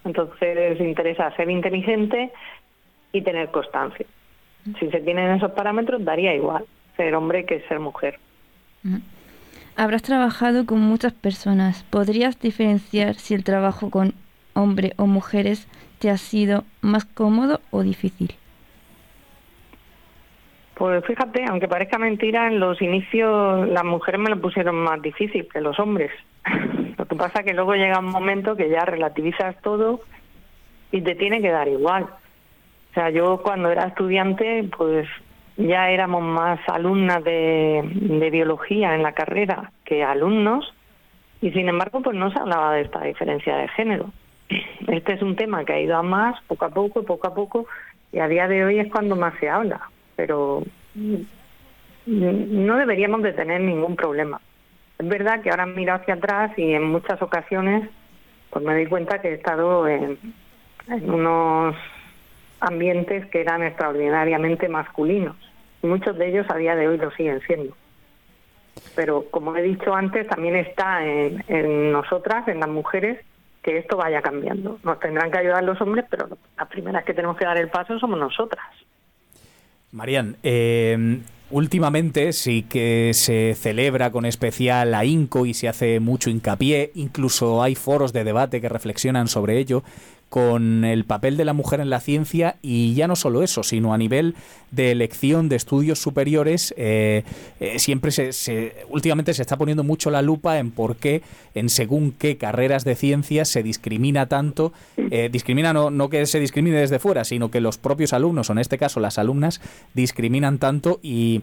Entonces 0.04 0.80
interesa 0.80 1.34
ser 1.36 1.50
inteligente 1.50 2.30
y 3.12 3.20
tener 3.22 3.50
constancia. 3.50 4.06
Si 4.78 4.90
se 4.90 5.00
tienen 5.00 5.32
esos 5.32 5.52
parámetros 5.52 6.04
daría 6.04 6.35
igual 6.35 6.64
ser 6.96 7.14
hombre 7.14 7.44
que 7.44 7.60
ser 7.68 7.80
mujer. 7.80 8.18
Habrás 9.76 10.02
trabajado 10.02 10.64
con 10.66 10.80
muchas 10.80 11.12
personas. 11.12 11.84
¿Podrías 11.84 12.38
diferenciar 12.40 13.16
si 13.16 13.34
el 13.34 13.44
trabajo 13.44 13.90
con 13.90 14.14
hombre 14.54 14.92
o 14.96 15.06
mujeres 15.06 15.68
te 15.98 16.10
ha 16.10 16.16
sido 16.16 16.64
más 16.80 17.04
cómodo 17.04 17.60
o 17.70 17.82
difícil? 17.82 18.34
Pues 20.74 21.04
fíjate, 21.06 21.44
aunque 21.48 21.68
parezca 21.68 21.98
mentira, 21.98 22.48
en 22.48 22.60
los 22.60 22.80
inicios 22.82 23.66
las 23.68 23.84
mujeres 23.84 24.20
me 24.20 24.28
lo 24.28 24.40
pusieron 24.40 24.76
más 24.76 25.00
difícil 25.00 25.48
que 25.50 25.60
los 25.60 25.78
hombres. 25.78 26.10
Lo 26.98 27.06
que 27.06 27.16
pasa 27.16 27.40
es 27.40 27.46
que 27.46 27.54
luego 27.54 27.74
llega 27.74 27.98
un 27.98 28.10
momento 28.10 28.56
que 28.56 28.70
ya 28.70 28.84
relativizas 28.84 29.60
todo 29.62 30.00
y 30.90 31.02
te 31.02 31.14
tiene 31.14 31.42
que 31.42 31.50
dar 31.50 31.68
igual. 31.68 32.04
O 32.04 32.94
sea, 32.94 33.10
yo 33.10 33.42
cuando 33.42 33.70
era 33.70 33.84
estudiante, 33.84 34.68
pues 34.76 35.06
ya 35.56 35.90
éramos 35.90 36.22
más 36.22 36.60
alumnas 36.68 37.25
de, 37.25 37.82
de 37.92 38.30
biología 38.30 38.94
en 38.94 39.02
la 39.02 39.12
carrera 39.12 39.72
que 39.84 40.04
alumnos 40.04 40.72
y 41.40 41.50
sin 41.52 41.68
embargo 41.68 42.02
pues 42.02 42.16
no 42.16 42.30
se 42.30 42.38
hablaba 42.38 42.75
de 42.75 42.82
esta 42.82 43.02
diferencia 43.02 43.56
de 43.56 43.68
género. 43.68 44.10
Este 44.86 45.14
es 45.14 45.22
un 45.22 45.36
tema 45.36 45.64
que 45.64 45.72
ha 45.72 45.80
ido 45.80 45.96
a 45.96 46.02
más 46.02 46.40
poco 46.46 46.64
a 46.64 46.70
poco, 46.70 47.02
poco 47.02 47.26
a 47.26 47.34
poco, 47.34 47.66
y 48.12 48.18
a 48.18 48.28
día 48.28 48.46
de 48.46 48.64
hoy 48.64 48.78
es 48.78 48.90
cuando 48.90 49.16
más 49.16 49.34
se 49.40 49.48
habla, 49.48 49.80
pero 50.14 50.62
no 52.06 52.76
deberíamos 52.76 53.22
de 53.22 53.32
tener 53.32 53.60
ningún 53.60 53.96
problema. 53.96 54.40
Es 54.98 55.08
verdad 55.08 55.42
que 55.42 55.50
ahora 55.50 55.66
miro 55.66 55.94
hacia 55.94 56.14
atrás 56.14 56.52
y 56.56 56.72
en 56.72 56.84
muchas 56.84 57.20
ocasiones 57.20 57.90
pues 58.50 58.64
me 58.64 58.75
doy 58.75 58.86
cuenta 58.86 59.20
que 59.20 59.28
he 59.28 59.34
estado 59.34 59.86
en, 59.88 60.18
en 60.88 61.10
unos 61.10 61.76
ambientes 62.60 63.26
que 63.26 63.40
eran 63.40 63.62
extraordinariamente 63.62 64.68
masculinos. 64.68 65.36
Muchos 65.82 66.16
de 66.18 66.28
ellos 66.28 66.46
a 66.48 66.56
día 66.56 66.75
de 66.75 66.88
hoy 66.88 66.98
lo 66.98 67.10
siguen 67.12 67.40
siendo. 67.46 67.76
Pero 68.94 69.26
como 69.30 69.56
he 69.56 69.62
dicho 69.62 69.94
antes, 69.94 70.26
también 70.26 70.56
está 70.56 71.04
en, 71.04 71.44
en 71.48 71.92
nosotras, 71.92 72.46
en 72.48 72.60
las 72.60 72.68
mujeres, 72.68 73.25
que 73.62 73.78
esto 73.78 73.96
vaya 73.96 74.22
cambiando. 74.22 74.78
Nos 74.84 75.00
tendrán 75.00 75.30
que 75.30 75.38
ayudar 75.38 75.64
los 75.64 75.80
hombres, 75.80 76.04
pero 76.08 76.28
las 76.56 76.68
primeras 76.68 77.04
que 77.04 77.14
tenemos 77.14 77.36
que 77.36 77.44
dar 77.44 77.58
el 77.58 77.68
paso 77.68 77.98
somos 77.98 78.18
nosotras. 78.18 78.64
Marian, 79.90 80.36
eh, 80.42 81.20
últimamente 81.50 82.32
sí 82.32 82.62
que 82.62 83.12
se 83.14 83.54
celebra 83.54 84.10
con 84.10 84.25
especial 84.25 84.94
ahínco 84.94 85.46
y 85.46 85.54
se 85.54 85.68
hace 85.68 86.00
mucho 86.00 86.30
hincapié, 86.30 86.90
incluso 86.94 87.62
hay 87.62 87.75
foros 87.75 88.12
de 88.12 88.25
debate 88.25 88.60
que 88.60 88.68
reflexionan 88.68 89.28
sobre 89.28 89.58
ello, 89.58 89.82
con 90.37 90.85
el 90.85 91.07
papel 91.07 91.38
de 91.38 91.47
la 91.47 91.55
mujer 91.55 91.81
en 91.81 91.88
la 91.88 91.99
ciencia 91.99 92.57
y 92.61 92.93
ya 92.93 93.09
no 93.09 93.16
solo 93.16 93.43
eso, 93.43 93.62
sino 93.62 93.95
a 93.95 93.97
nivel 93.97 94.35
de 94.71 94.90
elección 94.90 95.49
de 95.49 95.57
estudios 95.57 95.99
superiores, 95.99 96.75
eh, 96.76 97.25
eh, 97.59 97.78
siempre 97.78 98.11
se, 98.12 98.85
últimamente 98.90 99.33
se 99.33 99.40
está 99.40 99.57
poniendo 99.57 99.83
mucho 99.83 100.11
la 100.11 100.21
lupa 100.21 100.59
en 100.59 100.73
por 100.73 100.97
qué, 100.97 101.23
en 101.55 101.71
según 101.71 102.12
qué 102.12 102.37
carreras 102.37 102.85
de 102.85 102.97
ciencias 102.97 103.49
se 103.49 103.62
discrimina 103.62 104.26
tanto, 104.26 104.75
eh, 104.99 105.31
discrimina 105.33 105.73
no, 105.73 105.90
no 105.90 106.11
que 106.11 106.26
se 106.26 106.38
discrimine 106.38 106.81
desde 106.81 106.99
fuera, 106.99 107.25
sino 107.25 107.50
que 107.50 107.62
los 107.62 107.78
propios 107.78 108.12
alumnos, 108.12 108.50
o 108.50 108.52
en 108.52 108.59
este 108.59 108.76
caso 108.76 109.00
las 109.00 109.16
alumnas, 109.16 109.62
discriminan 109.95 110.59
tanto 110.59 111.00
y 111.02 111.40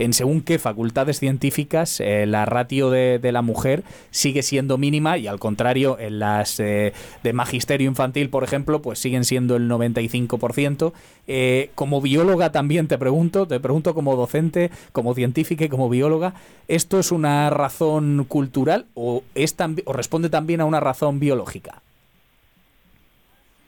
en 0.00 0.14
según 0.14 0.40
qué 0.40 0.58
facultades 0.58 1.18
científicas 1.18 2.00
eh, 2.00 2.24
la 2.26 2.46
ratio 2.46 2.88
de, 2.88 3.20
la 3.30 3.42
mujer 3.42 3.84
sigue 4.10 4.42
siendo 4.42 4.78
mínima 4.78 5.18
y 5.18 5.26
al 5.26 5.38
contrario 5.38 5.98
en 6.00 6.18
las 6.18 6.58
eh, 6.58 6.94
de 7.22 7.32
magisterio 7.34 7.86
infantil, 7.86 8.30
por 8.30 8.42
ejemplo, 8.42 8.80
pues 8.80 8.98
siguen 8.98 9.24
siendo 9.24 9.56
el 9.56 9.68
95%. 9.68 10.92
Eh, 11.28 11.70
como 11.74 12.00
bióloga 12.00 12.50
también 12.50 12.88
te 12.88 12.96
pregunto, 12.96 13.46
te 13.46 13.60
pregunto 13.60 13.94
como 13.94 14.16
docente, 14.16 14.70
como 14.92 15.14
científica 15.14 15.66
y 15.66 15.68
como 15.68 15.90
bióloga, 15.90 16.32
¿esto 16.66 16.98
es 16.98 17.12
una 17.12 17.50
razón 17.50 18.24
cultural 18.26 18.86
o, 18.94 19.22
es 19.34 19.54
o 19.84 19.92
responde 19.92 20.30
también 20.30 20.62
a 20.62 20.64
una 20.64 20.80
razón 20.80 21.20
biológica? 21.20 21.82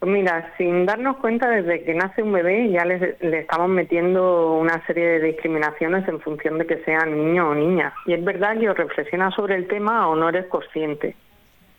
Mira, 0.05 0.51
sin 0.57 0.85
darnos 0.85 1.17
cuenta, 1.17 1.49
desde 1.49 1.83
que 1.83 1.93
nace 1.93 2.23
un 2.23 2.33
bebé 2.33 2.69
ya 2.69 2.83
le, 2.83 3.15
estamos 3.21 3.69
metiendo 3.69 4.53
una 4.57 4.85
serie 4.85 5.07
de 5.07 5.27
discriminaciones 5.27 6.05
en 6.09 6.19
función 6.19 6.57
de 6.57 6.67
que 6.67 6.83
sea 6.83 7.05
niño 7.05 7.49
o 7.49 7.55
niña. 7.55 7.93
Y 8.05 8.13
es 8.13 8.23
verdad 8.23 8.57
que 8.57 8.69
o 8.69 8.73
reflexionas 8.73 9.33
sobre 9.33 9.55
el 9.55 9.67
tema 9.67 10.09
o 10.09 10.15
no 10.15 10.27
eres 10.27 10.47
consciente. 10.47 11.15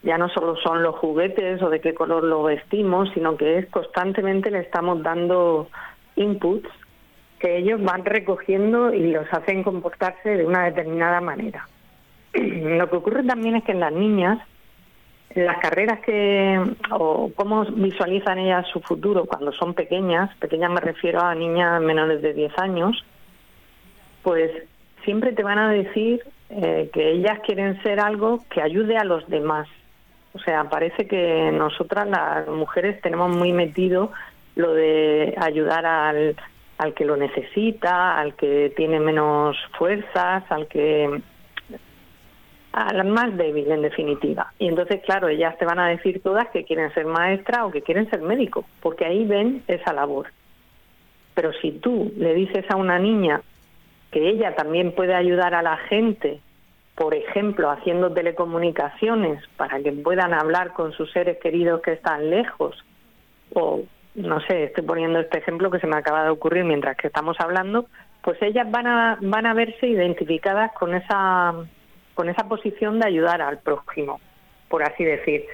Ya 0.02 0.16
no 0.16 0.30
solo 0.30 0.56
son 0.56 0.82
los 0.82 0.96
juguetes 0.96 1.60
o 1.62 1.68
de 1.68 1.80
qué 1.80 1.92
color 1.92 2.24
lo 2.24 2.44
vestimos, 2.44 3.10
sino 3.12 3.36
que 3.36 3.58
es 3.58 3.66
constantemente 3.66 4.50
le 4.50 4.60
estamos 4.60 5.02
dando 5.02 5.68
inputs 6.16 6.68
que 7.40 7.58
ellos 7.58 7.82
van 7.82 8.06
recogiendo 8.06 8.94
y 8.94 9.12
los 9.12 9.26
hacen 9.32 9.62
comportarse 9.62 10.30
de 10.30 10.46
una 10.46 10.64
determinada 10.64 11.20
manera. 11.20 11.68
Lo 12.32 12.88
que 12.88 12.96
ocurre 12.96 13.22
también 13.24 13.56
es 13.56 13.64
que 13.64 13.72
en 13.72 13.80
las 13.80 13.92
niñas 13.92 14.38
las 15.34 15.58
carreras 15.58 16.00
que, 16.00 16.60
o 16.90 17.30
cómo 17.34 17.64
visualizan 17.64 18.38
ellas 18.38 18.66
su 18.72 18.80
futuro 18.80 19.24
cuando 19.24 19.52
son 19.52 19.74
pequeñas, 19.74 20.34
pequeñas 20.36 20.70
me 20.70 20.80
refiero 20.80 21.20
a 21.20 21.34
niñas 21.34 21.80
menores 21.80 22.22
de 22.22 22.34
10 22.34 22.58
años, 22.58 23.04
pues 24.22 24.50
siempre 25.04 25.32
te 25.32 25.42
van 25.42 25.58
a 25.58 25.70
decir 25.70 26.22
eh, 26.50 26.88
que 26.92 27.10
ellas 27.10 27.40
quieren 27.44 27.82
ser 27.82 28.00
algo 28.00 28.44
que 28.48 28.62
ayude 28.62 28.96
a 28.96 29.04
los 29.04 29.28
demás. 29.28 29.68
O 30.34 30.38
sea, 30.38 30.64
parece 30.64 31.06
que 31.06 31.50
nosotras 31.52 32.08
las 32.08 32.48
mujeres 32.48 33.00
tenemos 33.00 33.36
muy 33.36 33.52
metido 33.52 34.12
lo 34.56 34.72
de 34.72 35.34
ayudar 35.36 35.84
al, 35.84 36.36
al 36.78 36.94
que 36.94 37.04
lo 37.04 37.16
necesita, 37.16 38.18
al 38.18 38.34
que 38.34 38.72
tiene 38.76 39.00
menos 39.00 39.56
fuerzas, 39.76 40.44
al 40.50 40.68
que 40.68 41.20
a 42.74 42.92
las 42.92 43.06
más 43.06 43.36
débiles, 43.36 43.70
en 43.70 43.82
definitiva. 43.82 44.52
Y 44.58 44.66
entonces, 44.66 45.00
claro, 45.04 45.28
ellas 45.28 45.56
te 45.58 45.64
van 45.64 45.78
a 45.78 45.86
decir 45.86 46.20
todas 46.20 46.48
que 46.48 46.64
quieren 46.64 46.92
ser 46.92 47.06
maestra 47.06 47.64
o 47.64 47.70
que 47.70 47.82
quieren 47.82 48.10
ser 48.10 48.20
médico, 48.20 48.64
porque 48.80 49.04
ahí 49.04 49.24
ven 49.24 49.62
esa 49.68 49.92
labor. 49.92 50.26
Pero 51.34 51.52
si 51.52 51.70
tú 51.70 52.12
le 52.16 52.34
dices 52.34 52.64
a 52.68 52.74
una 52.74 52.98
niña 52.98 53.42
que 54.10 54.28
ella 54.28 54.56
también 54.56 54.92
puede 54.92 55.14
ayudar 55.14 55.54
a 55.54 55.62
la 55.62 55.76
gente, 55.76 56.40
por 56.96 57.14
ejemplo, 57.14 57.70
haciendo 57.70 58.12
telecomunicaciones 58.12 59.40
para 59.56 59.80
que 59.80 59.92
puedan 59.92 60.34
hablar 60.34 60.72
con 60.72 60.92
sus 60.92 61.12
seres 61.12 61.38
queridos 61.38 61.80
que 61.80 61.92
están 61.92 62.28
lejos, 62.28 62.76
o 63.52 63.82
no 64.16 64.40
sé, 64.40 64.64
estoy 64.64 64.82
poniendo 64.82 65.20
este 65.20 65.38
ejemplo 65.38 65.70
que 65.70 65.78
se 65.78 65.86
me 65.86 65.96
acaba 65.96 66.24
de 66.24 66.30
ocurrir 66.30 66.64
mientras 66.64 66.96
que 66.96 67.06
estamos 67.06 67.36
hablando, 67.38 67.86
pues 68.22 68.40
ellas 68.42 68.68
van 68.68 68.88
a, 68.88 69.18
van 69.20 69.46
a 69.46 69.54
verse 69.54 69.86
identificadas 69.86 70.72
con 70.72 70.92
esa 70.92 71.54
con 72.14 72.28
esa 72.28 72.48
posición 72.48 72.98
de 73.00 73.06
ayudar 73.06 73.42
al 73.42 73.58
prójimo, 73.58 74.20
por 74.68 74.82
así 74.82 75.04
decir. 75.04 75.44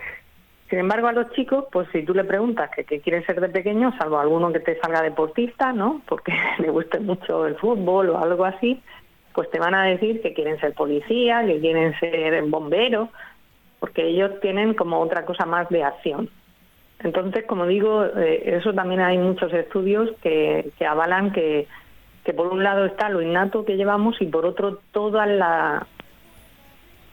Sin 0.69 0.79
embargo, 0.79 1.09
a 1.09 1.12
los 1.12 1.31
chicos, 1.33 1.64
pues 1.73 1.88
si 1.90 2.05
tú 2.05 2.14
le 2.14 2.23
preguntas 2.23 2.71
que 2.71 2.85
qué 2.85 3.00
quieren 3.00 3.26
ser 3.26 3.40
de 3.40 3.49
pequeño, 3.49 3.93
salvo 3.99 4.19
alguno 4.19 4.52
que 4.52 4.61
te 4.61 4.79
salga 4.79 5.02
deportista, 5.02 5.73
¿no? 5.73 6.00
Porque 6.07 6.33
le 6.59 6.71
guste 6.71 7.00
mucho 7.00 7.47
el 7.47 7.57
fútbol 7.57 8.11
o 8.11 8.19
algo 8.19 8.45
así, 8.45 8.81
pues 9.35 9.50
te 9.50 9.59
van 9.59 9.75
a 9.75 9.85
decir 9.85 10.23
que 10.23 10.33
quieren 10.33 10.61
ser 10.61 10.75
policía, 10.75 11.45
que 11.45 11.59
quieren 11.59 11.99
ser 11.99 12.43
bomberos, 12.45 13.09
porque 13.81 14.07
ellos 14.07 14.38
tienen 14.40 14.75
como 14.75 15.00
otra 15.00 15.25
cosa 15.25 15.45
más 15.45 15.69
de 15.71 15.83
acción. 15.83 16.31
Entonces, 17.00 17.45
como 17.47 17.67
digo, 17.67 18.05
eh, 18.05 18.43
eso 18.57 18.75
también 18.75 19.00
hay 19.00 19.17
muchos 19.19 19.52
estudios 19.52 20.11
que, 20.23 20.71
que 20.79 20.87
avalan 20.87 21.33
que, 21.33 21.67
que 22.25 22.35
por 22.35 22.49
un 22.49 22.62
lado 22.62 22.85
está 22.85 23.09
lo 23.09 23.23
innato 23.23 23.64
que 23.64 23.76
llevamos 23.76 24.21
y 24.21 24.26
por 24.26 24.45
otro 24.45 24.81
toda 24.93 25.26
la 25.26 25.87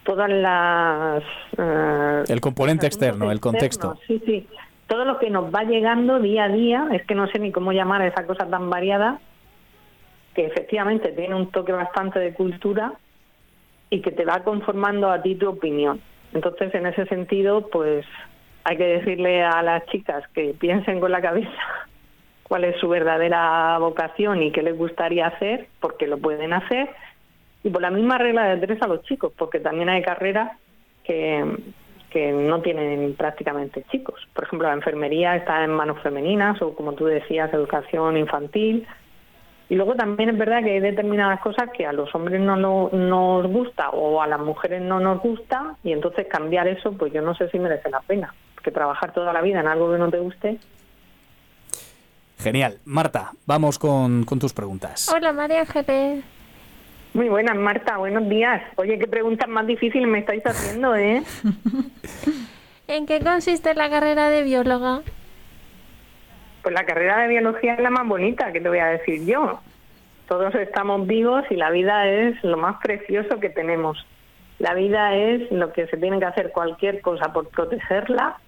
todas 0.08 0.30
las... 0.30 1.22
Eh, 1.58 2.24
el 2.28 2.40
componente 2.40 2.86
externo, 2.86 3.30
el 3.30 3.40
contexto. 3.40 3.98
Sí, 4.06 4.22
sí. 4.24 4.46
Todo 4.86 5.04
lo 5.04 5.18
que 5.18 5.28
nos 5.28 5.54
va 5.54 5.64
llegando 5.64 6.18
día 6.18 6.44
a 6.44 6.48
día, 6.48 6.88
es 6.92 7.04
que 7.04 7.14
no 7.14 7.26
sé 7.26 7.38
ni 7.38 7.52
cómo 7.52 7.72
llamar 7.72 8.00
a 8.00 8.06
esa 8.06 8.26
cosa 8.26 8.46
tan 8.46 8.70
variada, 8.70 9.20
que 10.34 10.46
efectivamente 10.46 11.10
tiene 11.10 11.34
un 11.34 11.50
toque 11.50 11.72
bastante 11.72 12.20
de 12.20 12.32
cultura 12.32 12.94
y 13.90 14.00
que 14.00 14.10
te 14.10 14.24
va 14.24 14.42
conformando 14.44 15.10
a 15.10 15.20
ti 15.20 15.34
tu 15.34 15.46
opinión. 15.46 16.00
Entonces, 16.32 16.74
en 16.74 16.86
ese 16.86 17.04
sentido, 17.04 17.68
pues 17.68 18.06
hay 18.64 18.78
que 18.78 18.86
decirle 18.86 19.42
a 19.42 19.60
las 19.62 19.84
chicas 19.88 20.26
que 20.28 20.54
piensen 20.58 21.00
con 21.00 21.12
la 21.12 21.20
cabeza 21.20 21.50
cuál 22.44 22.64
es 22.64 22.80
su 22.80 22.88
verdadera 22.88 23.76
vocación 23.76 24.42
y 24.42 24.52
qué 24.52 24.62
les 24.62 24.74
gustaría 24.74 25.26
hacer, 25.26 25.68
porque 25.80 26.06
lo 26.06 26.16
pueden 26.16 26.54
hacer, 26.54 26.88
y 27.62 27.70
por 27.70 27.82
la 27.82 27.90
misma 27.90 28.18
regla 28.18 28.44
de 28.54 28.66
tres 28.66 28.80
a 28.82 28.86
los 28.86 29.02
chicos, 29.02 29.32
porque 29.36 29.60
también 29.60 29.88
hay 29.88 30.02
carreras 30.02 30.56
que, 31.04 31.44
que 32.10 32.32
no 32.32 32.60
tienen 32.62 33.14
prácticamente 33.14 33.84
chicos. 33.90 34.26
Por 34.32 34.44
ejemplo, 34.44 34.68
la 34.68 34.74
enfermería 34.74 35.36
está 35.36 35.64
en 35.64 35.70
manos 35.70 36.00
femeninas 36.02 36.60
o, 36.62 36.74
como 36.74 36.92
tú 36.92 37.06
decías, 37.06 37.52
educación 37.52 38.16
infantil. 38.16 38.86
Y 39.70 39.74
luego 39.74 39.94
también 39.94 40.30
es 40.30 40.38
verdad 40.38 40.62
que 40.62 40.70
hay 40.72 40.80
determinadas 40.80 41.40
cosas 41.40 41.68
que 41.76 41.84
a 41.84 41.92
los 41.92 42.14
hombres 42.14 42.40
no 42.40 42.56
nos 42.56 43.46
gusta 43.46 43.90
o 43.90 44.22
a 44.22 44.26
las 44.26 44.40
mujeres 44.40 44.80
no 44.80 44.98
nos 44.98 45.20
gusta 45.20 45.76
y 45.84 45.92
entonces 45.92 46.26
cambiar 46.26 46.66
eso, 46.68 46.92
pues 46.92 47.12
yo 47.12 47.20
no 47.20 47.34
sé 47.34 47.50
si 47.50 47.58
merece 47.58 47.90
la 47.90 48.00
pena. 48.00 48.32
Porque 48.54 48.70
trabajar 48.70 49.12
toda 49.12 49.32
la 49.32 49.42
vida 49.42 49.60
en 49.60 49.66
algo 49.66 49.92
que 49.92 49.98
no 49.98 50.10
te 50.10 50.18
guste. 50.18 50.58
Genial. 52.38 52.78
Marta, 52.84 53.32
vamos 53.46 53.78
con, 53.78 54.24
con 54.24 54.38
tus 54.38 54.54
preguntas. 54.54 55.12
Hola 55.14 55.32
María 55.32 55.60
Ángeles. 55.60 56.24
Muy 57.14 57.28
buenas, 57.28 57.56
Marta. 57.56 57.96
Buenos 57.96 58.28
días. 58.28 58.62
Oye, 58.76 58.98
qué 58.98 59.06
preguntas 59.06 59.48
más 59.48 59.66
difíciles 59.66 60.06
me 60.06 60.20
estáis 60.20 60.44
haciendo, 60.44 60.94
¿eh? 60.94 61.22
¿En 62.88 63.06
qué 63.06 63.20
consiste 63.20 63.74
la 63.74 63.90
carrera 63.90 64.28
de 64.28 64.42
bióloga? 64.42 65.00
Pues 66.62 66.74
la 66.74 66.84
carrera 66.84 67.22
de 67.22 67.28
biología 67.28 67.74
es 67.74 67.80
la 67.80 67.90
más 67.90 68.06
bonita, 68.06 68.52
que 68.52 68.60
te 68.60 68.68
voy 68.68 68.78
a 68.78 68.86
decir 68.86 69.24
yo. 69.24 69.60
Todos 70.26 70.54
estamos 70.54 71.06
vivos 71.06 71.44
y 71.50 71.56
la 71.56 71.70
vida 71.70 72.06
es 72.06 72.42
lo 72.44 72.56
más 72.56 72.76
precioso 72.82 73.40
que 73.40 73.48
tenemos. 73.48 74.06
La 74.58 74.74
vida 74.74 75.14
es 75.14 75.50
lo 75.50 75.72
que 75.72 75.86
se 75.86 75.96
tiene 75.96 76.18
que 76.18 76.26
hacer 76.26 76.50
cualquier 76.50 77.00
cosa 77.00 77.32
por 77.32 77.48
protegerla 77.48 78.38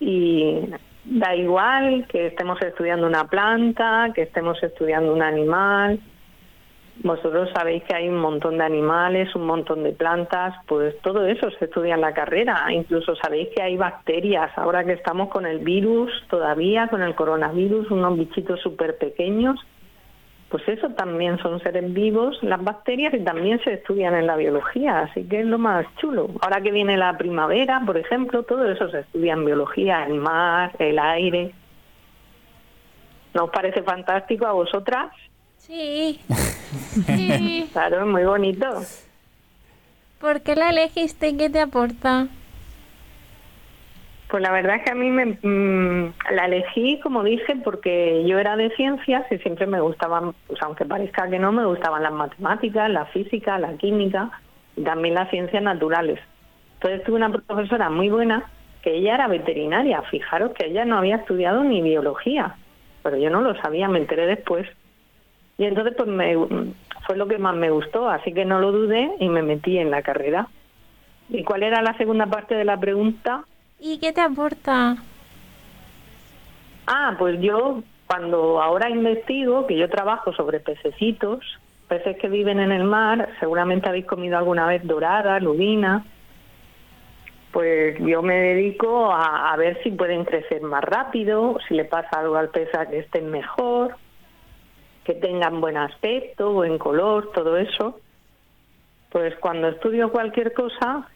y 0.00 0.70
da 1.04 1.34
igual 1.34 2.06
que 2.08 2.28
estemos 2.28 2.60
estudiando 2.62 3.06
una 3.06 3.24
planta, 3.24 4.10
que 4.14 4.22
estemos 4.22 4.62
estudiando 4.62 5.12
un 5.12 5.22
animal, 5.22 6.00
vosotros 6.96 7.48
sabéis 7.54 7.82
que 7.84 7.94
hay 7.94 8.08
un 8.08 8.18
montón 8.18 8.58
de 8.58 8.64
animales, 8.64 9.34
un 9.34 9.46
montón 9.46 9.82
de 9.82 9.92
plantas, 9.92 10.54
pues 10.66 10.96
todo 11.00 11.26
eso 11.26 11.50
se 11.58 11.64
estudia 11.64 11.94
en 11.94 12.02
la 12.02 12.12
carrera. 12.12 12.66
Incluso 12.70 13.16
sabéis 13.16 13.48
que 13.54 13.62
hay 13.62 13.76
bacterias. 13.76 14.50
Ahora 14.56 14.84
que 14.84 14.92
estamos 14.92 15.28
con 15.28 15.46
el 15.46 15.60
virus 15.60 16.10
todavía, 16.28 16.88
con 16.88 17.02
el 17.02 17.14
coronavirus, 17.14 17.90
unos 17.90 18.18
bichitos 18.18 18.60
súper 18.60 18.98
pequeños, 18.98 19.58
pues 20.50 20.68
eso 20.68 20.90
también 20.90 21.38
son 21.38 21.60
seres 21.60 21.90
vivos, 21.94 22.38
las 22.42 22.62
bacterias, 22.62 23.14
y 23.14 23.20
también 23.20 23.58
se 23.64 23.72
estudian 23.72 24.14
en 24.14 24.26
la 24.26 24.36
biología. 24.36 25.00
Así 25.00 25.24
que 25.24 25.40
es 25.40 25.46
lo 25.46 25.58
más 25.58 25.86
chulo. 25.96 26.28
Ahora 26.42 26.60
que 26.60 26.70
viene 26.70 26.98
la 26.98 27.16
primavera, 27.16 27.80
por 27.86 27.96
ejemplo, 27.96 28.42
todo 28.42 28.70
eso 28.70 28.90
se 28.90 29.00
estudia 29.00 29.32
en 29.32 29.46
biología, 29.46 30.04
el 30.04 30.14
mar, 30.14 30.72
el 30.78 30.98
aire. 30.98 31.54
¿No 33.32 33.44
os 33.44 33.50
parece 33.50 33.82
fantástico 33.82 34.44
a 34.46 34.52
vosotras? 34.52 35.10
Sí. 35.56 36.20
sí. 37.06 37.68
Claro, 37.72 38.06
muy 38.06 38.24
bonito. 38.24 38.66
¿Por 40.20 40.42
qué 40.42 40.54
la 40.54 40.70
elegiste? 40.70 41.36
¿Qué 41.36 41.50
te 41.50 41.60
aporta? 41.60 42.28
Pues 44.28 44.42
la 44.42 44.52
verdad 44.52 44.76
es 44.76 44.84
que 44.84 44.92
a 44.92 44.94
mí 44.94 45.10
me, 45.10 45.26
mm, 45.42 46.14
la 46.30 46.46
elegí, 46.46 46.98
como 47.00 47.22
dije, 47.22 47.56
porque 47.62 48.24
yo 48.26 48.38
era 48.38 48.56
de 48.56 48.70
ciencias 48.76 49.30
y 49.30 49.38
siempre 49.38 49.66
me 49.66 49.80
gustaban, 49.80 50.32
pues 50.46 50.62
aunque 50.62 50.86
parezca 50.86 51.28
que 51.28 51.38
no, 51.38 51.52
me 51.52 51.66
gustaban 51.66 52.02
las 52.02 52.12
matemáticas, 52.12 52.88
la 52.88 53.04
física, 53.06 53.58
la 53.58 53.76
química 53.76 54.30
y 54.74 54.84
también 54.84 55.16
las 55.16 55.28
ciencias 55.28 55.62
naturales. 55.62 56.18
Entonces 56.74 57.04
tuve 57.04 57.16
una 57.16 57.30
profesora 57.30 57.90
muy 57.90 58.08
buena 58.08 58.50
que 58.82 58.96
ella 58.96 59.14
era 59.14 59.28
veterinaria. 59.28 60.02
Fijaros 60.02 60.52
que 60.52 60.66
ella 60.66 60.84
no 60.84 60.98
había 60.98 61.16
estudiado 61.16 61.62
ni 61.62 61.82
biología, 61.82 62.56
pero 63.02 63.16
yo 63.16 63.28
no 63.28 63.40
lo 63.40 63.54
sabía, 63.60 63.88
me 63.88 63.98
enteré 63.98 64.26
después. 64.26 64.66
Y 65.62 65.66
entonces 65.66 65.94
pues 65.96 66.08
me, 66.08 66.34
fue 67.06 67.16
lo 67.16 67.28
que 67.28 67.38
más 67.38 67.54
me 67.54 67.70
gustó, 67.70 68.08
así 68.08 68.32
que 68.34 68.44
no 68.44 68.58
lo 68.58 68.72
dudé 68.72 69.12
y 69.20 69.28
me 69.28 69.42
metí 69.42 69.78
en 69.78 69.92
la 69.92 70.02
carrera. 70.02 70.48
¿Y 71.28 71.44
cuál 71.44 71.62
era 71.62 71.80
la 71.82 71.96
segunda 71.96 72.26
parte 72.26 72.56
de 72.56 72.64
la 72.64 72.80
pregunta? 72.80 73.44
¿Y 73.78 74.00
qué 74.00 74.12
te 74.12 74.22
aporta? 74.22 74.96
Ah, 76.88 77.14
pues 77.16 77.40
yo 77.40 77.84
cuando 78.08 78.60
ahora 78.60 78.90
investigo, 78.90 79.68
que 79.68 79.78
yo 79.78 79.88
trabajo 79.88 80.32
sobre 80.32 80.58
pececitos, 80.58 81.44
peces 81.86 82.16
que 82.16 82.28
viven 82.28 82.58
en 82.58 82.72
el 82.72 82.82
mar, 82.82 83.28
seguramente 83.38 83.88
habéis 83.88 84.06
comido 84.06 84.36
alguna 84.36 84.66
vez 84.66 84.84
dorada, 84.84 85.38
lubina, 85.38 86.04
pues 87.52 87.96
yo 88.00 88.20
me 88.20 88.34
dedico 88.34 89.12
a, 89.12 89.52
a, 89.52 89.56
ver 89.56 89.80
si 89.84 89.92
pueden 89.92 90.24
crecer 90.24 90.60
más 90.62 90.82
rápido, 90.82 91.56
si 91.68 91.74
le 91.74 91.84
pasa 91.84 92.18
algo 92.18 92.34
al 92.34 92.48
pez 92.48 92.74
a 92.74 92.86
que 92.86 92.98
estén 92.98 93.30
mejor, 93.30 93.94
que 95.04 95.14
tengan 95.14 95.60
buen 95.60 95.76
aspecto, 95.76 96.52
buen 96.52 96.78
color, 96.78 97.32
todo 97.32 97.56
eso. 97.56 98.00
Pues 99.10 99.34
cuando 99.36 99.68
estudio 99.68 100.10
cualquier 100.10 100.52
cosa, 100.52 101.08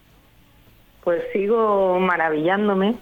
pues 1.02 1.22
sigo 1.32 1.98
maravillándome 2.00 2.96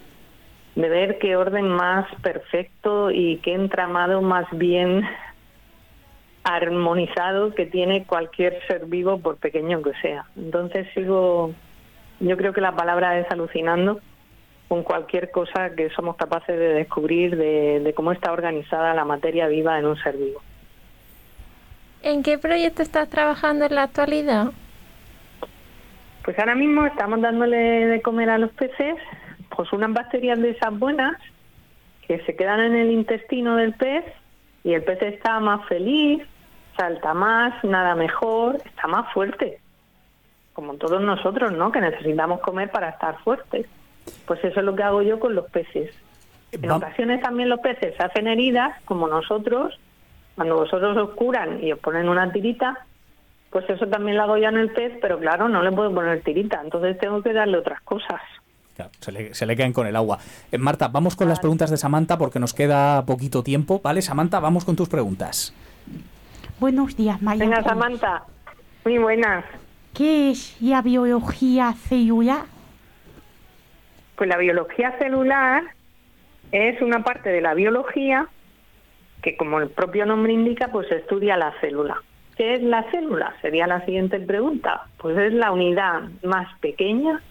de 0.74 0.88
ver 0.88 1.18
qué 1.18 1.36
orden 1.36 1.68
más 1.68 2.06
perfecto 2.22 3.10
y 3.10 3.38
qué 3.38 3.54
entramado 3.54 4.20
más 4.22 4.46
bien 4.52 5.02
armonizado 6.44 7.54
que 7.54 7.66
tiene 7.66 8.04
cualquier 8.04 8.60
ser 8.66 8.86
vivo, 8.86 9.18
por 9.18 9.36
pequeño 9.36 9.82
que 9.82 9.94
sea. 10.02 10.26
Entonces 10.36 10.86
sigo, 10.94 11.54
yo 12.20 12.36
creo 12.36 12.52
que 12.52 12.60
la 12.60 12.76
palabra 12.76 13.18
es 13.18 13.30
alucinando 13.30 14.00
con 14.68 14.82
cualquier 14.82 15.30
cosa 15.30 15.74
que 15.74 15.90
somos 15.90 16.16
capaces 16.16 16.58
de 16.58 16.74
descubrir 16.74 17.36
de, 17.36 17.80
de 17.80 17.94
cómo 17.94 18.12
está 18.12 18.32
organizada 18.32 18.94
la 18.94 19.04
materia 19.04 19.46
viva 19.46 19.78
en 19.78 19.86
un 19.86 19.96
ser 19.96 20.16
vivo. 20.16 20.42
¿En 22.04 22.22
qué 22.22 22.36
proyecto 22.36 22.82
estás 22.82 23.08
trabajando 23.08 23.64
en 23.64 23.74
la 23.74 23.84
actualidad? 23.84 24.48
Pues 26.22 26.38
ahora 26.38 26.54
mismo 26.54 26.84
estamos 26.84 27.22
dándole 27.22 27.56
de 27.56 28.02
comer 28.02 28.28
a 28.28 28.36
los 28.36 28.52
peces 28.52 28.96
pues 29.56 29.72
unas 29.72 29.90
bacterias 29.90 30.38
de 30.38 30.50
esas 30.50 30.78
buenas 30.78 31.16
que 32.06 32.18
se 32.26 32.36
quedan 32.36 32.60
en 32.60 32.76
el 32.76 32.90
intestino 32.90 33.56
del 33.56 33.72
pez 33.72 34.04
y 34.64 34.74
el 34.74 34.84
pez 34.84 35.00
está 35.00 35.40
más 35.40 35.66
feliz, 35.66 36.22
salta 36.76 37.14
más, 37.14 37.64
nada 37.64 37.94
mejor, 37.94 38.56
está 38.56 38.86
más 38.86 39.10
fuerte. 39.14 39.58
Como 40.52 40.74
todos 40.74 41.00
nosotros, 41.00 41.52
¿no? 41.52 41.72
Que 41.72 41.80
necesitamos 41.80 42.40
comer 42.40 42.70
para 42.70 42.90
estar 42.90 43.18
fuertes. 43.20 43.66
Pues 44.26 44.44
eso 44.44 44.60
es 44.60 44.66
lo 44.66 44.76
que 44.76 44.82
hago 44.82 45.00
yo 45.00 45.18
con 45.18 45.34
los 45.34 45.50
peces. 45.50 45.90
En 46.52 46.70
ocasiones 46.70 47.22
también 47.22 47.48
los 47.48 47.60
peces 47.60 47.98
hacen 47.98 48.26
heridas, 48.26 48.78
como 48.84 49.08
nosotros, 49.08 49.78
cuando 50.34 50.56
vosotros 50.56 50.96
os 50.96 51.10
curan 51.10 51.62
y 51.62 51.72
os 51.72 51.78
ponen 51.78 52.08
una 52.08 52.30
tirita, 52.32 52.78
pues 53.50 53.68
eso 53.70 53.86
también 53.86 54.16
lo 54.16 54.24
hago 54.24 54.36
yo 54.36 54.48
en 54.48 54.58
el 54.58 54.70
pez, 54.72 54.92
pero 55.00 55.18
claro, 55.18 55.48
no 55.48 55.62
le 55.62 55.70
puedo 55.70 55.94
poner 55.94 56.22
tirita, 56.22 56.60
entonces 56.62 56.98
tengo 56.98 57.22
que 57.22 57.32
darle 57.32 57.58
otras 57.58 57.80
cosas. 57.82 58.20
Claro, 58.74 58.90
se, 58.98 59.12
le, 59.12 59.34
se 59.34 59.46
le 59.46 59.56
caen 59.56 59.72
con 59.72 59.86
el 59.86 59.94
agua. 59.94 60.18
Eh, 60.50 60.58
Marta, 60.58 60.88
vamos 60.88 61.14
con 61.14 61.28
las 61.28 61.38
preguntas 61.38 61.70
de 61.70 61.76
Samantha 61.76 62.18
porque 62.18 62.40
nos 62.40 62.52
queda 62.52 63.06
poquito 63.06 63.44
tiempo, 63.44 63.80
¿vale? 63.82 64.02
Samantha, 64.02 64.40
vamos 64.40 64.64
con 64.64 64.74
tus 64.74 64.88
preguntas. 64.88 65.54
Buenos 66.58 66.96
días, 66.96 67.22
Maya. 67.22 67.44
Venga, 67.44 67.62
Samantha. 67.62 68.24
Muy 68.84 68.98
buenas. 68.98 69.44
¿Qué 69.94 70.32
es 70.32 70.60
la 70.60 70.82
biología 70.82 71.72
celular? 71.74 72.46
Pues 74.16 74.28
la 74.28 74.36
biología 74.36 74.98
celular 74.98 75.62
es 76.50 76.82
una 76.82 77.04
parte 77.04 77.30
de 77.30 77.40
la 77.40 77.54
biología 77.54 78.28
que, 79.24 79.38
como 79.38 79.58
el 79.58 79.70
propio 79.70 80.04
nombre 80.04 80.34
indica, 80.34 80.68
pues 80.68 80.92
estudia 80.92 81.38
la 81.38 81.54
célula. 81.62 82.02
¿Qué 82.36 82.52
es 82.52 82.62
la 82.62 82.82
célula? 82.90 83.34
Sería 83.40 83.66
la 83.66 83.82
siguiente 83.86 84.20
pregunta. 84.20 84.82
Pues 84.98 85.16
es 85.16 85.32
la 85.32 85.50
unidad 85.50 86.02
más 86.22 86.46
pequeña 86.58 87.22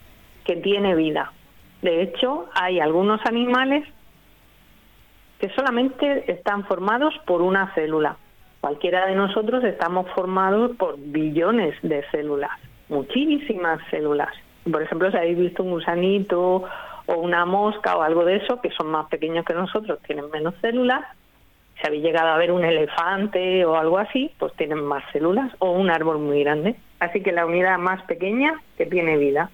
que 0.44 0.56
tiene 0.56 0.96
vida. 0.96 1.32
De 1.84 2.02
hecho, 2.02 2.50
hay 2.56 2.80
algunos 2.80 3.24
animales 3.28 3.88
que 5.38 5.50
solamente 5.50 6.32
están 6.32 6.66
formados 6.66 7.14
por 7.28 7.44
una 7.44 7.72
célula. 7.76 8.18
Cualquiera 8.60 9.06
de 9.06 9.14
nosotros 9.14 9.64
estamos 9.64 10.10
formados 10.16 10.76
por 10.78 10.98
billones 10.98 11.76
de 11.84 12.04
células, 12.10 12.52
muchísimas 12.90 13.80
células. 13.92 14.30
Por 14.64 14.82
ejemplo, 14.82 15.12
si 15.12 15.18
habéis 15.18 15.38
visto 15.38 15.62
un 15.62 15.72
gusanito 15.72 16.64
o 17.06 17.16
una 17.18 17.46
mosca 17.46 17.98
o 17.98 18.02
algo 18.02 18.26
de 18.26 18.38
eso, 18.38 18.62
que 18.62 18.72
son 18.72 18.88
más 18.88 19.08
pequeños 19.10 19.46
que 19.46 19.54
nosotros, 19.54 20.00
tienen 20.08 20.32
menos 20.32 20.56
células. 20.60 21.06
Si 21.80 21.88
habéis 21.88 22.04
llegado 22.04 22.30
a 22.30 22.38
ver 22.38 22.52
un 22.52 22.64
elefante 22.64 23.66
o 23.66 23.76
algo 23.76 23.98
así, 23.98 24.32
pues 24.38 24.54
tienen 24.54 24.84
más 24.84 25.04
células 25.12 25.52
o 25.60 25.72
un 25.72 25.90
árbol 25.90 26.20
muy 26.20 26.44
grande. 26.44 26.76
Así 27.00 27.22
que 27.22 27.32
la 27.32 27.46
unidad 27.46 27.78
más 27.78 28.02
pequeña 28.04 28.62
que 28.78 28.86
tiene 28.86 29.18
vida. 29.18 29.50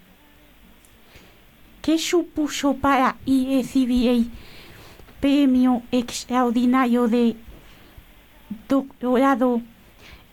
¿Qué 1.81 1.97
supuso 1.97 2.75
para 2.75 3.15
ISBA 3.25 4.29
premio 5.19 5.81
extraordinario 5.91 7.07
de 7.07 7.35
doctorado 8.67 9.61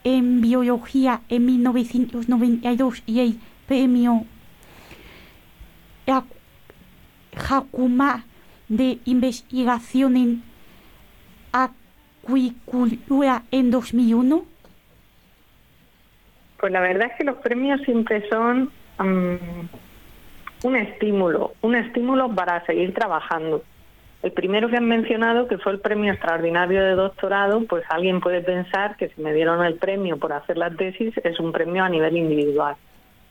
en 0.05 0.41
biología 0.41 1.23
en 1.29 1.47
1992 1.47 3.03
y 3.07 3.21
el 3.21 3.41
premio 3.67 4.25
Hakuma 7.37 8.25
de 8.69 8.99
investigación 9.05 10.17
en 10.17 10.43
acuicultura 12.27 13.43
en 13.51 13.71
2001? 13.71 14.45
Pues 16.59 16.73
la 16.73 16.81
verdad 16.81 17.09
es 17.13 17.19
que 17.19 17.25
los 17.25 17.37
premios 17.37 17.81
siempre 17.83 18.29
son 18.29 18.71
um, 18.99 19.39
un 20.65 20.77
estímulo, 20.77 21.53
un 21.63 21.77
estímulo 21.77 22.35
para 22.35 22.65
seguir 22.67 22.93
trabajando. 22.95 23.63
El 24.23 24.33
primero 24.33 24.69
que 24.69 24.77
han 24.77 24.89
mencionado, 24.89 25.47
que 25.47 25.59
fue 25.59 25.73
el 25.73 25.81
premio 25.81 26.13
extraordinario 26.13 26.83
de 26.83 26.95
doctorado, 26.95 27.63
pues 27.67 27.85
alguien 27.91 28.21
puede 28.21 28.41
pensar 28.41 28.97
que 28.97 29.09
si 29.11 29.21
me 29.21 29.33
dieron 29.33 29.65
el 29.65 29.75
premio 29.75 30.17
por 30.17 30.33
hacer 30.33 30.57
la 30.57 30.71
tesis 30.71 31.15
es 31.23 31.39
un 31.39 31.53
premio 31.53 31.85
a 31.85 31.89
nivel 31.89 32.17
individual. 32.17 32.77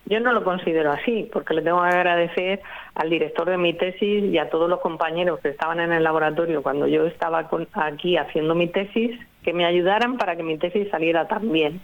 Yo 0.07 0.19
no 0.19 0.33
lo 0.33 0.43
considero 0.43 0.91
así, 0.91 1.27
porque 1.33 1.55
le 1.55 1.63
tengo 1.63 1.81
que 1.81 1.87
agradecer 1.87 2.61
al 2.93 3.09
director 3.09 3.49
de 3.49 3.57
mi 3.57 3.73
tesis 3.73 4.23
y 4.23 4.37
a 4.37 4.49
todos 4.51 4.69
los 4.69 4.79
compañeros 4.79 5.39
que 5.39 5.49
estaban 5.49 5.79
en 5.79 5.91
el 5.91 6.03
laboratorio 6.03 6.61
cuando 6.61 6.85
yo 6.85 7.07
estaba 7.07 7.49
aquí 7.73 8.15
haciendo 8.15 8.53
mi 8.53 8.67
tesis, 8.67 9.19
que 9.43 9.53
me 9.53 9.65
ayudaran 9.65 10.17
para 10.17 10.35
que 10.35 10.43
mi 10.43 10.59
tesis 10.59 10.89
saliera 10.91 11.27
tan 11.27 11.51
bien. 11.51 11.81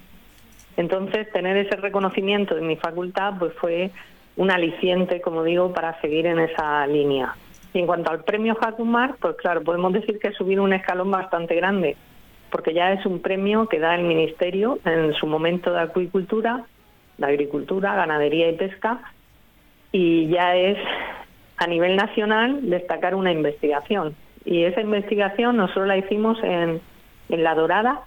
Entonces, 0.77 1.31
tener 1.31 1.57
ese 1.57 1.75
reconocimiento 1.77 2.53
de 2.53 2.61
mi 2.61 2.75
facultad 2.75 3.33
pues 3.39 3.53
fue 3.53 3.89
un 4.37 4.51
aliciente, 4.51 5.19
como 5.19 5.43
digo, 5.43 5.73
para 5.73 5.99
seguir 5.99 6.27
en 6.27 6.39
esa 6.39 6.85
línea. 6.85 7.35
Y 7.73 7.79
en 7.79 7.87
cuanto 7.87 8.11
al 8.11 8.23
premio 8.23 8.55
Jacumar, 8.55 9.15
pues 9.19 9.35
claro, 9.37 9.63
podemos 9.63 9.93
decir 9.93 10.19
que 10.19 10.27
ha 10.27 10.33
subido 10.33 10.63
un 10.63 10.73
escalón 10.73 11.09
bastante 11.09 11.55
grande, 11.55 11.97
porque 12.51 12.73
ya 12.73 12.93
es 12.93 13.03
un 13.05 13.19
premio 13.19 13.67
que 13.67 13.79
da 13.79 13.95
el 13.95 14.03
Ministerio 14.03 14.77
en 14.85 15.13
su 15.13 15.25
momento 15.25 15.73
de 15.73 15.81
acuicultura 15.81 16.65
de 17.21 17.27
agricultura, 17.27 17.95
ganadería 17.95 18.49
y 18.49 18.57
pesca, 18.57 18.99
y 19.91 20.27
ya 20.27 20.55
es 20.55 20.77
a 21.57 21.67
nivel 21.67 21.95
nacional 21.95 22.69
destacar 22.69 23.15
una 23.15 23.31
investigación. 23.31 24.15
Y 24.43 24.63
esa 24.63 24.81
investigación 24.81 25.57
nosotros 25.57 25.87
la 25.87 25.97
hicimos 25.97 26.37
en, 26.43 26.81
en 27.29 27.43
La 27.43 27.55
Dorada, 27.55 28.01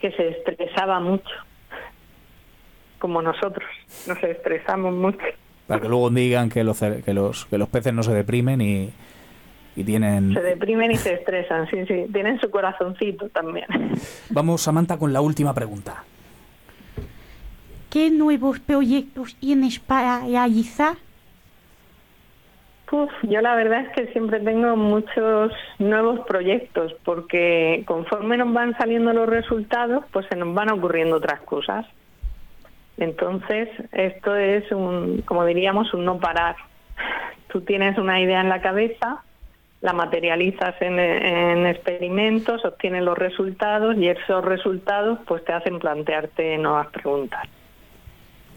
que 0.00 0.12
se 0.12 0.28
estresaba 0.28 1.00
mucho, 1.00 1.34
como 2.98 3.20
nosotros, 3.20 3.68
nos 4.06 4.22
estresamos 4.22 4.94
mucho. 4.94 5.24
Para 5.66 5.80
que 5.80 5.88
luego 5.88 6.08
digan 6.10 6.48
que 6.48 6.62
los, 6.64 6.80
que 6.80 7.12
los, 7.12 7.46
que 7.46 7.58
los 7.58 7.68
peces 7.68 7.92
no 7.92 8.02
se 8.02 8.14
deprimen 8.14 8.60
y, 8.60 8.90
y 9.74 9.84
tienen... 9.84 10.34
Se 10.34 10.40
deprimen 10.40 10.92
y 10.92 10.96
se 10.96 11.14
estresan, 11.14 11.68
sí, 11.68 11.84
sí, 11.86 12.06
tienen 12.12 12.40
su 12.40 12.50
corazoncito 12.50 13.28
también. 13.28 13.66
Vamos, 14.30 14.62
Samantha, 14.62 14.96
con 14.96 15.12
la 15.12 15.20
última 15.20 15.52
pregunta. 15.52 16.04
¿Qué 17.90 18.10
nuevos 18.10 18.60
proyectos 18.60 19.34
tienes 19.36 19.78
para 19.78 20.20
realizar? 20.20 20.96
Uf, 22.90 23.10
yo 23.22 23.40
la 23.40 23.54
verdad 23.54 23.82
es 23.82 23.88
que 23.90 24.12
siempre 24.12 24.40
tengo 24.40 24.76
muchos 24.76 25.52
nuevos 25.78 26.20
proyectos 26.26 26.94
porque 27.04 27.84
conforme 27.86 28.36
nos 28.36 28.52
van 28.52 28.76
saliendo 28.76 29.12
los 29.12 29.28
resultados, 29.28 30.04
pues 30.10 30.26
se 30.28 30.36
nos 30.36 30.54
van 30.54 30.70
ocurriendo 30.70 31.16
otras 31.16 31.40
cosas. 31.40 31.86
Entonces, 32.98 33.68
esto 33.92 34.34
es 34.36 34.70
un, 34.72 35.22
como 35.22 35.44
diríamos, 35.46 35.92
un 35.94 36.04
no 36.04 36.18
parar. 36.18 36.56
Tú 37.48 37.60
tienes 37.62 37.96
una 37.96 38.20
idea 38.20 38.40
en 38.40 38.48
la 38.48 38.60
cabeza, 38.60 39.22
la 39.80 39.92
materializas 39.92 40.74
en, 40.80 40.98
en 40.98 41.66
experimentos, 41.66 42.64
obtienes 42.64 43.02
los 43.02 43.16
resultados 43.16 43.96
y 43.96 44.08
esos 44.08 44.44
resultados 44.44 45.18
pues 45.26 45.44
te 45.44 45.52
hacen 45.52 45.78
plantearte 45.78 46.58
nuevas 46.58 46.88
preguntas. 46.88 47.48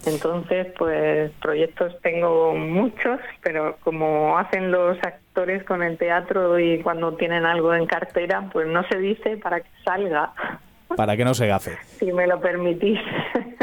Entonces, 0.04 0.66
pues 0.76 1.30
proyectos 1.40 1.94
tengo 2.02 2.54
muchos, 2.54 3.20
pero 3.42 3.76
como 3.84 4.36
hacen 4.36 4.72
los 4.72 4.98
actores 4.98 5.62
con 5.64 5.82
el 5.82 5.96
teatro 5.96 6.58
y 6.58 6.82
cuando 6.82 7.14
tienen 7.14 7.44
algo 7.44 7.72
en 7.74 7.86
cartera, 7.86 8.48
pues 8.52 8.66
no 8.66 8.86
se 8.88 8.98
dice 8.98 9.36
para 9.36 9.60
que 9.60 9.70
salga. 9.84 10.32
Para 10.96 11.16
que 11.16 11.24
no 11.24 11.32
se 11.32 11.46
gafe. 11.46 11.78
Si 11.98 12.12
me 12.12 12.26
lo 12.26 12.38
permitís. 12.40 12.98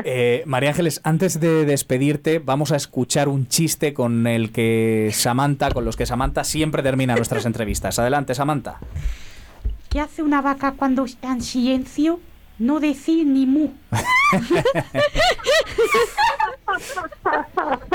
Eh, 0.06 0.44
María 0.46 0.70
Ángeles, 0.70 1.02
antes 1.04 1.42
de 1.42 1.66
despedirte, 1.66 2.40
vamos 2.40 2.72
a 2.72 2.78
escuchar 2.78 3.28
un 3.28 3.48
chiste 3.48 3.94
con 3.94 4.28
el 4.28 4.54
que 4.54 5.10
Samantha, 5.12 5.72
con 5.72 5.84
los 5.84 5.98
que 5.98 6.06
Samantha 6.06 6.46
siempre 6.46 6.82
termina 6.82 7.18
nuestras 7.18 7.46
entrevistas. 7.46 8.00
Adelante, 8.00 8.34
Samantha. 8.34 8.80
¿Qué 9.90 10.00
hace 10.00 10.24
una 10.24 10.42
vaca 10.42 10.76
cuando 10.78 11.04
está 11.04 11.34
en 11.34 11.42
silencio? 11.42 12.22
No 12.60 12.80
decir 12.80 13.26
ni 13.26 13.46
mu. 13.46 13.70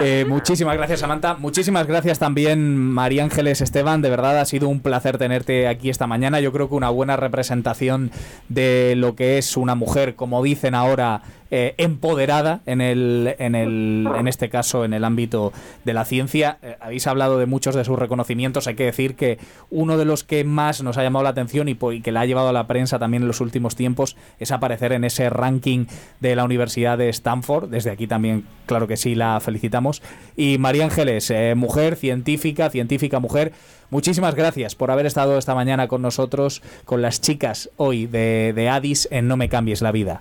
Eh, 0.01 0.27
muchísimas 0.29 0.77
gracias, 0.77 1.01
Samantha. 1.01 1.35
Muchísimas 1.35 1.87
gracias 1.87 2.19
también, 2.19 2.77
María 2.77 3.25
Ángeles 3.25 3.61
Esteban. 3.61 4.03
De 4.03 4.11
verdad 4.11 4.39
ha 4.39 4.45
sido 4.45 4.69
un 4.69 4.81
placer 4.81 5.17
tenerte 5.17 5.69
aquí 5.69 5.89
esta 5.89 6.07
mañana. 6.07 6.41
Yo 6.41 6.53
creo 6.53 6.69
que 6.69 6.75
una 6.75 6.91
buena 6.91 7.17
representación 7.17 8.11
de 8.49 8.95
lo 8.97 9.15
que 9.15 9.39
es 9.39 9.57
una 9.57 9.75
mujer, 9.75 10.15
como 10.15 10.43
dicen 10.43 10.75
ahora, 10.75 11.23
eh, 11.57 11.77
empoderada 11.79 12.63
en, 12.67 12.81
el, 12.81 13.37
en, 13.39 13.55
el, 13.55 14.09
en 14.19 14.27
este 14.27 14.49
caso 14.49 14.85
en 14.85 14.93
el 14.93 15.05
ámbito 15.05 15.53
de 15.85 15.95
la 15.95 16.05
ciencia. 16.05 16.59
Eh, 16.63 16.77
habéis 16.81 17.07
hablado 17.07 17.39
de 17.39 17.47
muchos 17.47 17.77
de 17.77 17.85
sus 17.85 17.97
reconocimientos. 17.97 18.67
Hay 18.67 18.75
que 18.75 18.87
decir 18.87 19.15
que 19.15 19.39
uno 19.71 19.97
de 19.97 20.05
los 20.05 20.25
que 20.25 20.43
más 20.43 20.83
nos 20.83 20.99
ha 20.99 21.05
llamado 21.05 21.23
la 21.23 21.29
atención 21.29 21.69
y, 21.69 21.77
que 21.77 22.11
la 22.11 22.23
ha 22.23 22.27
llevado 22.27 22.49
a 22.49 22.53
la 22.53 22.67
prensa 22.67 22.99
también 22.99 23.23
en 23.23 23.29
los 23.29 23.41
últimos 23.41 23.77
tiempos 23.77 24.17
es 24.41 24.51
aparecer 24.51 24.91
en 24.91 25.05
ese 25.05 25.31
ranking 25.31 25.87
de 26.19 26.35
la 26.35 26.43
Universidad 26.43 26.99
de 26.99 27.09
Stanford. 27.11 27.69
Desde 27.69 27.93
aquí 27.93 28.09
también, 28.09 28.45
claro 28.67 28.89
que 28.89 28.97
sí, 28.97 29.15
la 29.15 29.39
felicitamos. 29.39 30.03
Y 30.37 30.59
María 30.59 30.83
Ángeles, 30.83 31.31
eh, 31.31 31.55
mujer 31.55 31.95
científica, 31.95 32.69
científica 32.69 33.21
mujer. 33.21 33.53
Muchísimas 33.91 34.35
gracias 34.35 34.75
por 34.75 34.91
haber 34.91 35.07
estado 35.07 35.39
esta 35.39 35.55
mañana 35.55 35.87
con 35.87 36.03
nosotros, 36.03 36.63
con 36.85 37.01
las 37.01 37.21
chicas 37.21 37.71
hoy 37.77 38.07
de, 38.07 38.53
de 38.57 38.69
Addis 38.69 39.07
en 39.13 39.29
No 39.29 39.37
me 39.37 39.49
cambies 39.49 39.83
la 39.83 39.93
vida. 39.93 40.21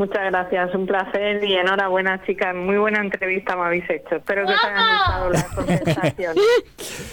Muchas 0.00 0.30
gracias, 0.30 0.74
un 0.74 0.86
placer 0.86 1.44
y 1.44 1.56
enhorabuena, 1.56 2.24
chicas. 2.24 2.54
Muy 2.54 2.78
buena 2.78 3.02
entrevista 3.02 3.54
me 3.54 3.66
habéis 3.66 3.84
hecho. 3.90 4.16
Espero 4.16 4.46
que 4.46 4.54
os 4.54 4.64
haya 4.64 4.92
gustado 4.96 5.30
la 5.30 5.44
conversación. 5.54 6.36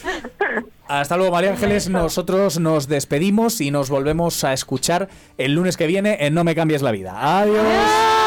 Hasta 0.88 1.18
luego, 1.18 1.34
María 1.34 1.50
Ángeles. 1.50 1.90
Nosotros 1.90 2.62
nos 2.62 2.88
despedimos 2.88 3.60
y 3.60 3.72
nos 3.72 3.90
volvemos 3.90 4.42
a 4.46 4.54
escuchar 4.54 5.10
el 5.38 5.54
lunes 5.54 5.76
que 5.76 5.86
viene 5.86 6.16
en 6.22 6.34
No 6.34 6.46
me 6.46 6.56
cambies 6.56 6.82
la 6.82 6.92
vida. 6.92 7.40
Adiós. 7.42 8.27